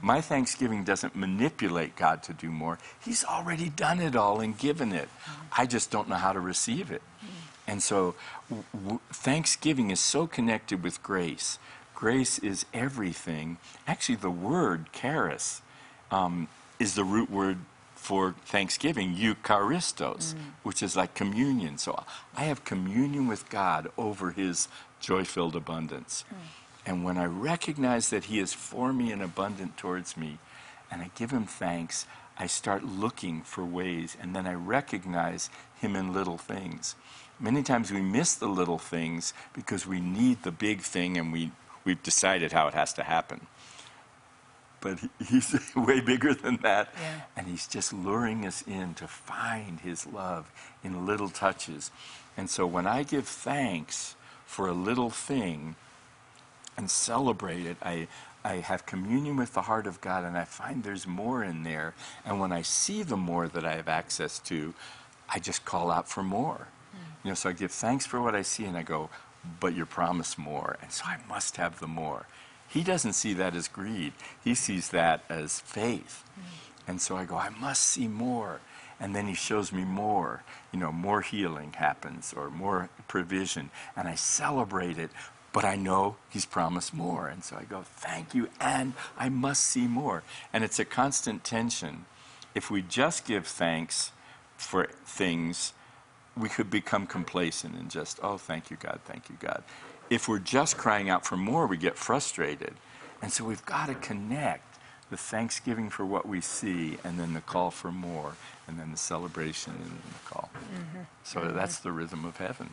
My 0.00 0.20
thanksgiving 0.20 0.85
doesn't 0.85 1.14
manipulate 1.14 1.96
God 1.96 2.22
to 2.24 2.33
do 2.33 2.50
more. 2.50 2.79
He's 2.98 3.24
already 3.24 3.68
done 3.68 4.00
it 4.00 4.16
all 4.16 4.40
and 4.40 4.57
given 4.57 4.92
it. 4.92 5.09
I 5.57 5.66
just 5.66 5.90
don't 5.90 6.09
know 6.09 6.16
how 6.16 6.33
to 6.33 6.40
receive 6.40 6.90
it. 6.90 7.02
And 7.68 7.83
so, 7.83 8.14
w- 8.48 8.64
w- 8.72 9.00
thanksgiving 9.12 9.90
is 9.90 10.00
so 10.00 10.26
connected 10.26 10.83
with 10.83 11.02
grace. 11.02 11.59
Grace 11.94 12.38
is 12.38 12.64
everything. 12.72 13.59
Actually, 13.87 14.16
the 14.16 14.31
word 14.31 14.92
charis 14.92 15.62
um, 16.11 16.48
is 16.79 16.95
the 16.95 17.05
root 17.05 17.31
word 17.31 17.59
for 17.95 18.35
thanksgiving, 18.45 19.15
Eucharistos, 19.17 20.35
mm. 20.35 20.39
which 20.62 20.83
is 20.83 20.97
like 20.97 21.15
communion. 21.15 21.79
So 21.79 22.05
I 22.37 22.45
have 22.45 22.65
communion 22.65 23.27
with 23.27 23.49
God 23.51 23.91
over 23.99 24.31
His 24.31 24.69
joy 25.01 25.25
filled 25.25 25.57
abundance. 25.57 26.25
Mm. 26.31 26.37
And 26.87 27.05
when 27.05 27.19
I 27.19 27.25
recognize 27.25 28.11
that 28.11 28.25
He 28.25 28.39
is 28.39 28.53
for 28.53 28.93
me 28.93 29.11
and 29.11 29.23
abundant 29.23 29.77
towards 29.77 30.17
me, 30.17 30.39
and 30.91 31.03
I 31.03 31.11
give 31.17 31.33
Him 31.33 31.47
thanks, 31.47 32.07
I 32.39 32.47
start 32.47 32.85
looking 32.85 33.43
for 33.43 33.65
ways, 33.65 34.17
and 34.21 34.37
then 34.37 34.47
I 34.47 34.55
recognize 34.55 35.51
Him 35.81 35.97
in 35.97 36.12
little 36.12 36.39
things. 36.39 36.95
Many 37.41 37.62
times 37.62 37.91
we 37.91 38.01
miss 38.01 38.35
the 38.35 38.47
little 38.47 38.79
things 38.79 39.35
because 39.53 39.87
we 39.87 40.01
need 40.01 40.43
the 40.43 40.53
big 40.53 40.81
thing 40.81 41.19
and 41.19 41.33
we, 41.33 41.51
we've 41.85 42.03
decided 42.03 42.53
how 42.53 42.69
it 42.69 42.75
has 42.75 42.93
to 42.95 43.03
happen. 43.03 43.47
But 44.81 45.01
he- 45.01 45.11
He's 45.25 45.55
way 45.77 46.01
bigger 46.01 46.35
than 46.35 46.59
that. 46.59 46.93
Yeah. 47.01 47.21
And 47.37 47.47
He's 47.47 47.67
just 47.67 47.93
luring 47.93 48.47
us 48.47 48.62
in 48.67 48.95
to 48.95 49.09
find 49.09 49.81
His 49.81 50.07
love 50.07 50.51
in 50.85 51.07
little 51.07 51.29
touches. 51.31 51.91
And 52.37 52.51
so 52.51 52.67
when 52.67 52.87
I 52.87 53.03
give 53.03 53.27
thanks 53.29 54.15
for 54.47 54.69
a 54.69 54.73
little 54.73 55.11
thing, 55.11 55.77
and 56.77 56.91
celebrate 56.91 57.65
it. 57.67 57.77
I, 57.83 58.09
I 58.45 58.57
have 58.57 58.87
communion 58.87 59.37
with 59.37 59.55
the 59.55 59.62
heart 59.62 59.87
of 59.87 60.01
God, 60.01 60.25
and 60.25 60.37
I 60.37 60.45
find 60.45 60.85
there's 60.85 61.07
more 61.07 61.43
in 61.43 61.62
there. 61.62 61.95
And 62.25 62.41
when 62.41 62.53
I 62.53 62.62
see 62.62 63.03
the 63.03 63.17
more 63.17 63.49
that 63.49 63.65
I 63.65 63.75
have 63.77 63.89
access 63.89 64.39
to, 64.41 64.75
I 65.29 65.39
just 65.39 65.65
call 65.65 65.91
out 65.91 66.09
for 66.09 66.23
more. 66.23 66.69
Hmm. 66.93 66.99
You 67.25 67.31
know, 67.31 67.35
so 67.35 67.49
I 67.51 67.53
give 67.53 67.73
thanks 67.73 68.07
for 68.07 68.21
what 68.21 68.35
I 68.35 68.43
see, 68.43 68.65
and 68.65 68.77
I 68.77 68.83
go, 68.83 69.11
but 69.61 69.75
you 69.75 69.87
promise 69.87 70.37
more, 70.39 70.77
and 70.83 70.93
so 70.93 71.05
I 71.07 71.19
must 71.29 71.57
have 71.57 71.81
the 71.81 71.87
more. 71.87 72.27
He 72.68 72.83
doesn't 72.83 73.14
see 73.14 73.33
that 73.35 73.55
as 73.55 73.68
greed. 73.68 74.12
He 74.42 74.55
sees 74.55 74.90
that 74.90 75.24
as 75.29 75.61
faith. 75.61 76.24
Mm. 76.38 76.88
And 76.88 77.00
so 77.00 77.16
I 77.16 77.24
go, 77.24 77.37
I 77.37 77.48
must 77.48 77.83
see 77.83 78.09
more. 78.09 78.61
And 78.98 79.14
then 79.14 79.26
he 79.26 79.35
shows 79.35 79.72
me 79.72 79.85
more. 79.85 80.42
You 80.72 80.81
know, 80.81 80.92
more 80.92 81.20
healing 81.20 81.74
happens 81.74 82.33
or 82.37 82.50
more 82.50 82.88
provision. 83.09 83.70
And 83.96 84.09
I 84.09 84.14
celebrate 84.14 84.98
it, 84.98 85.11
but 85.52 85.64
I 85.64 85.76
know 85.76 86.16
he's 86.29 86.46
promised 86.46 86.92
more. 86.92 87.29
And 87.29 87.42
so 87.42 87.57
I 87.57 87.64
go, 87.64 87.83
thank 87.83 88.35
you, 88.35 88.48
and 88.61 88.92
I 89.16 89.29
must 89.29 89.64
see 89.64 89.87
more. 89.87 90.22
And 90.52 90.64
it's 90.64 90.79
a 90.79 90.85
constant 90.85 91.44
tension. 91.44 92.05
If 92.55 92.70
we 92.70 92.83
just 92.83 93.26
give 93.26 93.46
thanks 93.46 94.12
for 94.57 94.88
things, 95.05 95.72
we 96.37 96.48
could 96.48 96.70
become 96.70 97.07
complacent 97.07 97.74
and 97.74 97.90
just, 97.90 98.20
oh, 98.22 98.37
thank 98.37 98.70
you, 98.70 98.76
God, 98.79 99.00
thank 99.05 99.29
you, 99.29 99.37
God. 99.40 99.62
If 100.11 100.29
we're 100.29 100.38
just 100.38 100.77
crying 100.77 101.09
out 101.11 101.25
for 101.27 101.37
more, 101.37 101.66
we 101.66 101.77
get 101.77 101.97
frustrated. 101.97 102.75
And 103.23 103.33
so 103.33 103.45
we've 103.45 103.64
got 103.66 103.87
to 103.87 103.95
connect 103.95 104.79
the 105.11 105.16
thanksgiving 105.16 105.88
for 105.88 106.05
what 106.05 106.27
we 106.27 106.40
see, 106.40 106.99
and 107.05 107.19
then 107.19 107.33
the 107.33 107.40
call 107.40 107.71
for 107.71 107.92
more, 107.92 108.35
and 108.66 108.79
then 108.79 108.90
the 108.90 108.97
celebration 108.97 109.73
and 109.75 109.85
then 109.85 109.99
the 110.12 110.29
call. 110.29 110.51
So 111.23 111.53
that's 111.53 111.79
the 111.79 111.92
rhythm 111.92 112.25
of 112.25 112.37
heaven. 112.38 112.71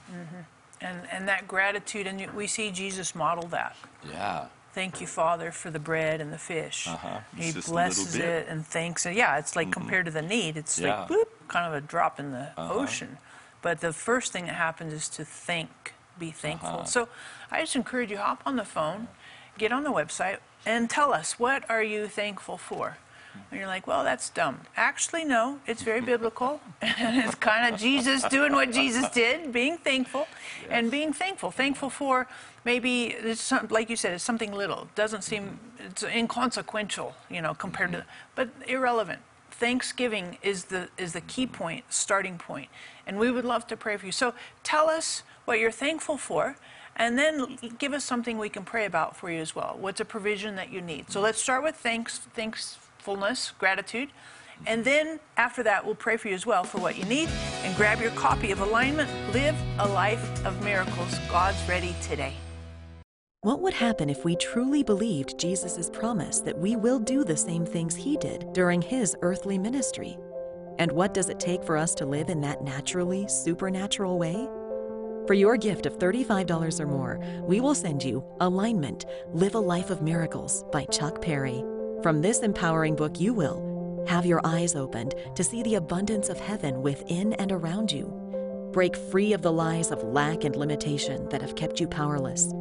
And, 0.82 1.00
and 1.12 1.28
that 1.28 1.48
gratitude, 1.48 2.08
and 2.08 2.34
we 2.34 2.48
see 2.48 2.72
Jesus 2.72 3.14
model 3.16 3.48
that. 3.50 3.76
Yeah. 4.10 4.48
Thank 4.74 5.00
you, 5.00 5.06
Father, 5.06 5.52
for 5.52 5.70
the 5.70 5.78
bread 5.80 6.20
and 6.20 6.34
the 6.34 6.38
fish. 6.40 6.88
Uh-huh. 6.88 7.20
He 7.38 7.52
just 7.52 7.68
a 7.68 7.74
little 7.74 7.74
blesses 7.74 8.16
it 8.16 8.48
and 8.50 8.66
thanks 8.66 9.06
it. 9.06 9.16
Yeah, 9.16 9.38
it's 9.38 9.56
like 9.56 9.72
compared 9.72 10.06
to 10.06 10.12
the 10.12 10.24
need, 10.24 10.58
it's 10.58 10.80
Yeah. 10.80 11.02
like 11.02 11.10
boop, 11.10 11.26
kind 11.48 11.68
of 11.68 11.74
a 11.76 11.82
drop 11.86 12.20
in 12.20 12.32
the 12.32 12.52
Uh-huh. 12.58 12.74
ocean. 12.74 13.20
But 13.62 13.82
the 13.82 13.94
first 13.94 14.32
thing 14.34 14.48
that 14.48 14.56
happens 14.56 14.92
is 14.92 15.08
to 15.10 15.24
thank, 15.24 15.93
be 16.20 16.32
thankful. 16.32 16.70
Uh-huh. 16.70 16.86
So 16.86 17.10
I 17.52 17.62
just 17.62 17.76
encourage 17.76 18.12
you 18.12 18.18
hop 18.18 18.42
on 18.46 18.56
the 18.56 18.66
phone, 18.66 19.08
get 19.58 19.72
on 19.72 19.84
the 19.84 19.92
website, 19.92 20.38
and 20.66 20.90
tell 20.90 21.14
us 21.14 21.40
what 21.40 21.70
are 21.70 21.84
you 21.84 22.08
thankful 22.08 22.58
for. 22.58 22.98
And 23.50 23.60
you're 23.60 23.68
like, 23.68 23.88
well, 23.88 24.04
that's 24.04 24.30
dumb. 24.30 24.62
Actually, 24.76 25.26
no, 25.26 25.60
it's 25.66 25.82
very 25.82 26.02
biblical. 26.14 26.62
and 26.82 27.18
it's 27.18 27.36
kind 27.36 27.74
of 27.74 27.80
Jesus 27.80 28.24
doing 28.24 28.54
what 28.54 28.72
Jesus 28.72 29.10
did, 29.10 29.52
being 29.52 29.78
thankful 29.78 30.28
and 30.70 30.92
being 30.92 31.14
thankful. 31.14 31.52
Thankful 31.52 31.90
for 31.90 32.28
maybe, 32.64 33.08
it's 33.08 33.42
some, 33.42 33.68
like 33.70 33.90
you 33.90 33.96
said, 33.96 34.14
it's 34.14 34.24
something 34.24 34.52
little. 34.52 34.88
Doesn't 34.96 35.24
seem, 35.24 35.60
it's 35.80 36.04
inconsequential, 36.04 37.16
you 37.30 37.42
know, 37.42 37.54
compared 37.54 37.92
to, 37.94 38.06
but 38.36 38.50
irrelevant. 38.68 39.20
Thanksgiving 39.64 40.38
is 40.44 40.66
the, 40.66 40.90
is 40.98 41.14
the 41.14 41.22
key 41.22 41.48
point, 41.48 41.86
starting 41.88 42.38
point. 42.38 42.68
And 43.08 43.18
we 43.18 43.32
would 43.32 43.46
love 43.46 43.66
to 43.68 43.78
pray 43.78 43.96
for 43.96 44.06
you. 44.06 44.12
So 44.12 44.34
tell 44.62 44.90
us 44.90 45.24
what 45.46 45.58
you're 45.58 45.72
thankful 45.72 46.18
for. 46.18 46.58
And 46.98 47.18
then 47.18 47.58
give 47.80 47.94
us 47.94 48.04
something 48.04 48.38
we 48.38 48.50
can 48.50 48.66
pray 48.66 48.84
about 48.84 49.16
for 49.16 49.32
you 49.32 49.40
as 49.40 49.56
well. 49.56 49.78
What's 49.80 50.02
a 50.02 50.06
provision 50.06 50.58
that 50.58 50.70
you 50.70 50.82
need? 50.82 51.10
So 51.10 51.22
let's 51.22 51.42
start 51.42 51.64
with 51.64 51.78
thanks, 51.78 52.18
thankfulness, 52.34 53.54
gratitude, 53.58 54.10
And 54.68 54.84
then 54.84 55.22
after 55.38 55.64
that, 55.64 55.86
we'll 55.86 55.96
pray 55.96 56.18
for 56.18 56.28
you 56.28 56.36
as 56.36 56.46
well 56.46 56.66
for 56.66 56.80
what 56.80 56.98
you 56.98 57.06
need. 57.06 57.30
And 57.64 57.74
grab 57.78 58.02
your 58.02 58.12
copy 58.12 58.52
of 58.52 58.60
Alignment 58.60 59.10
Live 59.34 59.56
a 59.80 59.88
Life 59.88 60.46
of 60.46 60.62
Miracles. 60.62 61.18
God's 61.30 61.62
ready 61.70 61.96
today. 62.02 62.34
What 63.44 63.60
would 63.60 63.74
happen 63.74 64.10
if 64.10 64.24
we 64.24 64.38
truly 64.38 64.84
believed 64.84 65.38
Jesus' 65.38 65.90
promise 65.90 66.40
that 66.40 66.58
we 66.58 66.78
will 66.78 66.98
do 66.98 67.26
the 67.26 67.36
same 67.36 67.66
things 67.66 67.94
he 67.94 68.16
did 68.16 68.54
during 68.54 68.82
his 68.82 69.18
earthly 69.22 69.58
ministry? 69.58 70.18
And 70.80 70.90
what 70.94 71.14
does 71.14 71.28
it 71.28 71.42
take 71.42 71.62
for 71.62 71.76
us 71.76 71.94
to 71.96 72.06
live 72.06 72.30
in 72.30 72.40
that 72.40 72.64
naturally 72.64 73.28
supernatural 73.28 74.18
way? 74.18 74.48
For 75.28 75.34
your 75.34 75.58
gift 75.58 75.86
of 75.86 76.00
$35 76.00 76.80
or 76.80 76.88
more, 76.88 77.20
we 77.46 77.60
will 77.60 77.76
send 77.76 78.02
you 78.02 78.24
Alignment 78.40 79.08
Live 79.34 79.56
a 79.56 79.60
Life 79.60 79.90
of 79.90 80.02
Miracles 80.02 80.64
by 80.72 80.86
Chuck 80.86 81.22
Parry. 81.22 81.66
From 82.02 82.22
this 82.22 82.44
empowering 82.44 82.96
book, 82.96 83.20
you 83.20 83.34
will 83.34 84.06
have 84.08 84.26
your 84.26 84.40
eyes 84.46 84.74
opened 84.74 85.16
to 85.36 85.44
see 85.44 85.64
the 85.64 85.76
abundance 85.76 86.30
of 86.30 86.40
heaven 86.40 86.82
within 86.82 87.34
and 87.34 87.52
around 87.52 87.92
you, 87.92 88.06
break 88.72 88.96
free 88.96 89.34
of 89.34 89.42
the 89.42 89.52
lies 89.52 89.92
of 89.92 90.02
lack 90.02 90.46
and 90.46 90.56
limitation 90.56 91.28
that 91.28 91.42
have 91.42 91.58
kept 91.58 91.82
you 91.82 91.90
powerless 91.90 92.54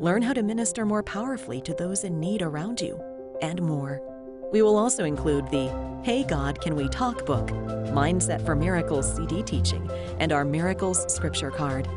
Learn 0.00 0.20
how 0.20 0.34
to 0.34 0.42
minister 0.42 0.84
more 0.84 1.02
powerfully 1.02 1.62
to 1.62 1.72
those 1.72 2.04
in 2.04 2.20
need 2.20 2.42
around 2.42 2.82
you, 2.82 3.02
and 3.40 3.62
more. 3.62 4.02
We 4.52 4.60
will 4.60 4.76
also 4.76 5.04
include 5.04 5.50
the 5.50 5.72
Hey 6.02 6.22
God, 6.22 6.60
Can 6.60 6.76
We 6.76 6.86
Talk 6.90 7.24
book, 7.24 7.48
Mindset 7.48 8.44
for 8.44 8.54
Miracles 8.54 9.10
CD 9.16 9.42
teaching, 9.42 9.90
and 10.20 10.32
our 10.32 10.44
Miracles 10.44 11.10
scripture 11.10 11.50
card. 11.50 11.88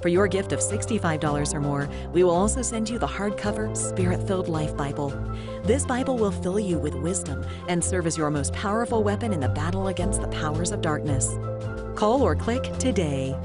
For 0.00 0.08
your 0.08 0.28
gift 0.28 0.52
of 0.52 0.60
$65 0.60 1.52
or 1.52 1.60
more, 1.60 1.90
we 2.10 2.24
will 2.24 2.30
also 2.30 2.62
send 2.62 2.88
you 2.88 2.98
the 2.98 3.06
hardcover 3.06 3.76
Spirit 3.76 4.26
Filled 4.26 4.48
Life 4.48 4.74
Bible. 4.74 5.10
This 5.62 5.84
Bible 5.84 6.16
will 6.16 6.32
fill 6.32 6.58
you 6.58 6.78
with 6.78 6.94
wisdom 6.94 7.44
and 7.68 7.84
serve 7.84 8.06
as 8.06 8.16
your 8.16 8.30
most 8.30 8.54
powerful 8.54 9.02
weapon 9.02 9.34
in 9.34 9.40
the 9.40 9.50
battle 9.50 9.88
against 9.88 10.22
the 10.22 10.28
powers 10.28 10.72
of 10.72 10.80
darkness. 10.80 11.36
Call 11.96 12.22
or 12.22 12.34
click 12.34 12.62
today. 12.78 13.36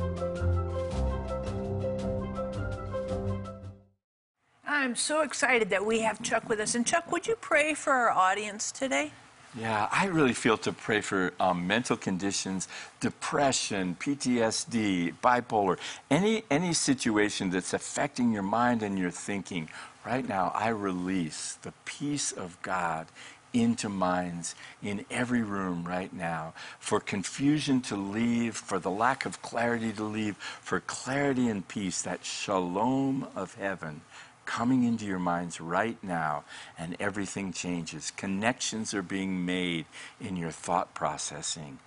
I'm 4.81 4.95
so 4.95 5.21
excited 5.21 5.69
that 5.69 5.85
we 5.85 5.99
have 5.99 6.23
Chuck 6.23 6.49
with 6.49 6.59
us. 6.59 6.73
And 6.73 6.87
Chuck, 6.87 7.11
would 7.11 7.27
you 7.27 7.35
pray 7.35 7.75
for 7.75 7.93
our 7.93 8.09
audience 8.09 8.71
today? 8.71 9.11
Yeah, 9.55 9.87
I 9.91 10.07
really 10.07 10.33
feel 10.33 10.57
to 10.57 10.73
pray 10.73 11.01
for 11.01 11.33
um, 11.39 11.67
mental 11.67 11.95
conditions, 11.95 12.67
depression, 12.99 13.95
PTSD, 13.99 15.13
bipolar, 15.21 15.77
any 16.09 16.45
any 16.49 16.73
situation 16.73 17.51
that's 17.51 17.73
affecting 17.75 18.31
your 18.33 18.41
mind 18.41 18.81
and 18.81 18.97
your 18.97 19.11
thinking. 19.11 19.69
Right 20.03 20.27
now, 20.27 20.51
I 20.55 20.69
release 20.69 21.59
the 21.61 21.73
peace 21.85 22.31
of 22.31 22.59
God 22.63 23.05
into 23.53 23.87
minds 23.87 24.55
in 24.81 25.05
every 25.11 25.43
room 25.43 25.83
right 25.83 26.11
now, 26.11 26.55
for 26.79 26.99
confusion 26.99 27.81
to 27.81 27.95
leave, 27.95 28.55
for 28.55 28.79
the 28.79 28.89
lack 28.89 29.27
of 29.27 29.43
clarity 29.43 29.91
to 29.91 30.03
leave, 30.03 30.37
for 30.37 30.79
clarity 30.79 31.49
and 31.49 31.67
peace, 31.67 32.01
that 32.01 32.25
shalom 32.25 33.27
of 33.35 33.53
heaven 33.55 34.01
coming 34.45 34.83
into 34.83 35.05
your 35.05 35.19
minds 35.19 35.61
right 35.61 35.97
now, 36.03 36.43
and 36.77 36.95
everything 36.99 37.53
changes. 37.53 38.11
Connections 38.11 38.93
are 38.93 39.01
being 39.01 39.45
made 39.45 39.85
in 40.19 40.35
your 40.35 40.51
thought 40.51 40.93
processing. 40.93 41.79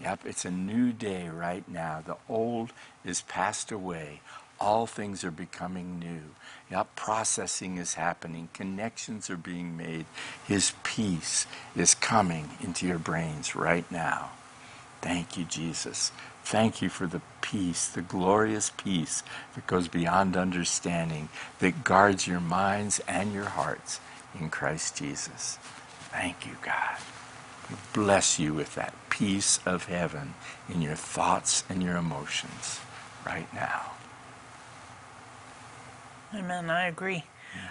Yep, 0.00 0.20
it's 0.24 0.44
a 0.44 0.50
new 0.50 0.92
day 0.92 1.28
right 1.28 1.68
now. 1.68 2.02
The 2.04 2.16
old 2.28 2.72
is 3.04 3.22
passed 3.22 3.70
away. 3.70 4.20
All 4.58 4.86
things 4.86 5.24
are 5.24 5.30
becoming 5.30 5.98
new. 5.98 6.34
Yep, 6.70 6.94
processing 6.96 7.78
is 7.78 7.94
happening. 7.94 8.48
Connections 8.52 9.30
are 9.30 9.36
being 9.36 9.76
made. 9.76 10.06
His 10.46 10.72
peace 10.82 11.46
is 11.76 11.94
coming 11.94 12.50
into 12.62 12.86
your 12.86 12.98
brains 12.98 13.54
right 13.56 13.90
now. 13.90 14.30
Thank 15.00 15.38
you, 15.38 15.44
Jesus. 15.44 16.12
Thank 16.50 16.82
you 16.82 16.88
for 16.88 17.06
the 17.06 17.20
peace, 17.42 17.86
the 17.86 18.02
glorious 18.02 18.72
peace 18.76 19.22
that 19.54 19.68
goes 19.68 19.86
beyond 19.86 20.36
understanding, 20.36 21.28
that 21.60 21.84
guards 21.84 22.26
your 22.26 22.40
minds 22.40 23.00
and 23.06 23.32
your 23.32 23.44
hearts 23.44 24.00
in 24.36 24.50
Christ 24.50 24.96
Jesus. 24.96 25.60
Thank 26.10 26.44
you, 26.44 26.56
God. 26.60 26.96
We 27.70 27.76
bless 27.92 28.40
you 28.40 28.52
with 28.52 28.74
that 28.74 28.94
peace 29.10 29.60
of 29.64 29.84
heaven 29.84 30.34
in 30.68 30.82
your 30.82 30.96
thoughts 30.96 31.62
and 31.68 31.84
your 31.84 31.96
emotions 31.96 32.80
right 33.24 33.46
now. 33.54 33.92
Amen. 36.34 36.68
I 36.68 36.88
agree. 36.88 37.22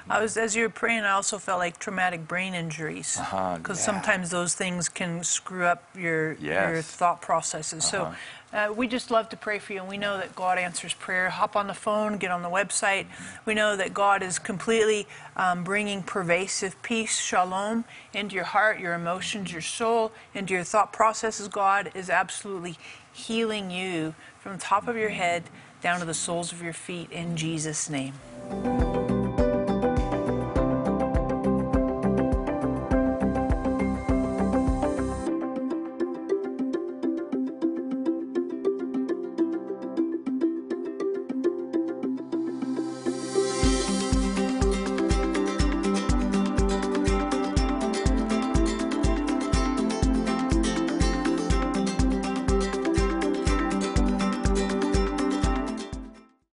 I 0.09 0.21
was 0.21 0.37
as 0.37 0.55
you 0.55 0.63
were 0.63 0.69
praying. 0.69 1.03
I 1.03 1.11
also 1.11 1.37
felt 1.37 1.59
like 1.59 1.77
traumatic 1.79 2.27
brain 2.27 2.53
injuries 2.53 3.13
because 3.15 3.33
Uh-huh, 3.33 3.57
yeah. 3.69 3.73
sometimes 3.73 4.29
those 4.31 4.55
things 4.55 4.89
can 4.89 5.23
screw 5.23 5.65
up 5.65 5.83
your 5.95 6.33
your 6.33 6.81
thought 6.81 7.21
processes. 7.21 7.83
So 7.85 8.13
uh, 8.51 8.73
we 8.75 8.87
just 8.87 9.11
love 9.11 9.29
to 9.29 9.37
pray 9.37 9.59
for 9.59 9.73
you, 9.73 9.79
and 9.81 9.87
we 9.87 9.97
know 9.97 10.17
that 10.17 10.35
God 10.35 10.57
answers 10.57 10.93
prayer. 10.95 11.29
Hop 11.29 11.55
on 11.55 11.67
the 11.67 11.73
phone, 11.75 12.17
get 12.17 12.31
on 12.31 12.41
the 12.41 12.49
website. 12.49 13.05
We 13.45 13.53
know 13.53 13.75
that 13.77 13.93
God 13.93 14.23
is 14.23 14.39
completely 14.39 15.07
um, 15.37 15.63
bringing 15.63 16.01
pervasive 16.01 16.81
peace, 16.81 17.15
shalom, 17.19 17.85
into 18.11 18.33
your 18.35 18.45
heart, 18.45 18.79
your 18.79 18.95
emotions, 18.95 19.51
your 19.51 19.61
soul, 19.61 20.11
into 20.33 20.55
your 20.55 20.63
thought 20.63 20.91
processes. 20.91 21.47
God 21.47 21.91
is 21.93 22.09
absolutely 22.09 22.77
healing 23.13 23.69
you 23.69 24.15
from 24.39 24.53
the 24.53 24.59
top 24.59 24.87
of 24.87 24.95
your 24.97 25.09
head 25.09 25.43
down 25.81 25.99
to 25.99 26.05
the 26.05 26.13
soles 26.15 26.51
of 26.51 26.61
your 26.63 26.73
feet 26.73 27.11
in 27.11 27.37
Jesus' 27.37 27.87
name. 27.89 28.13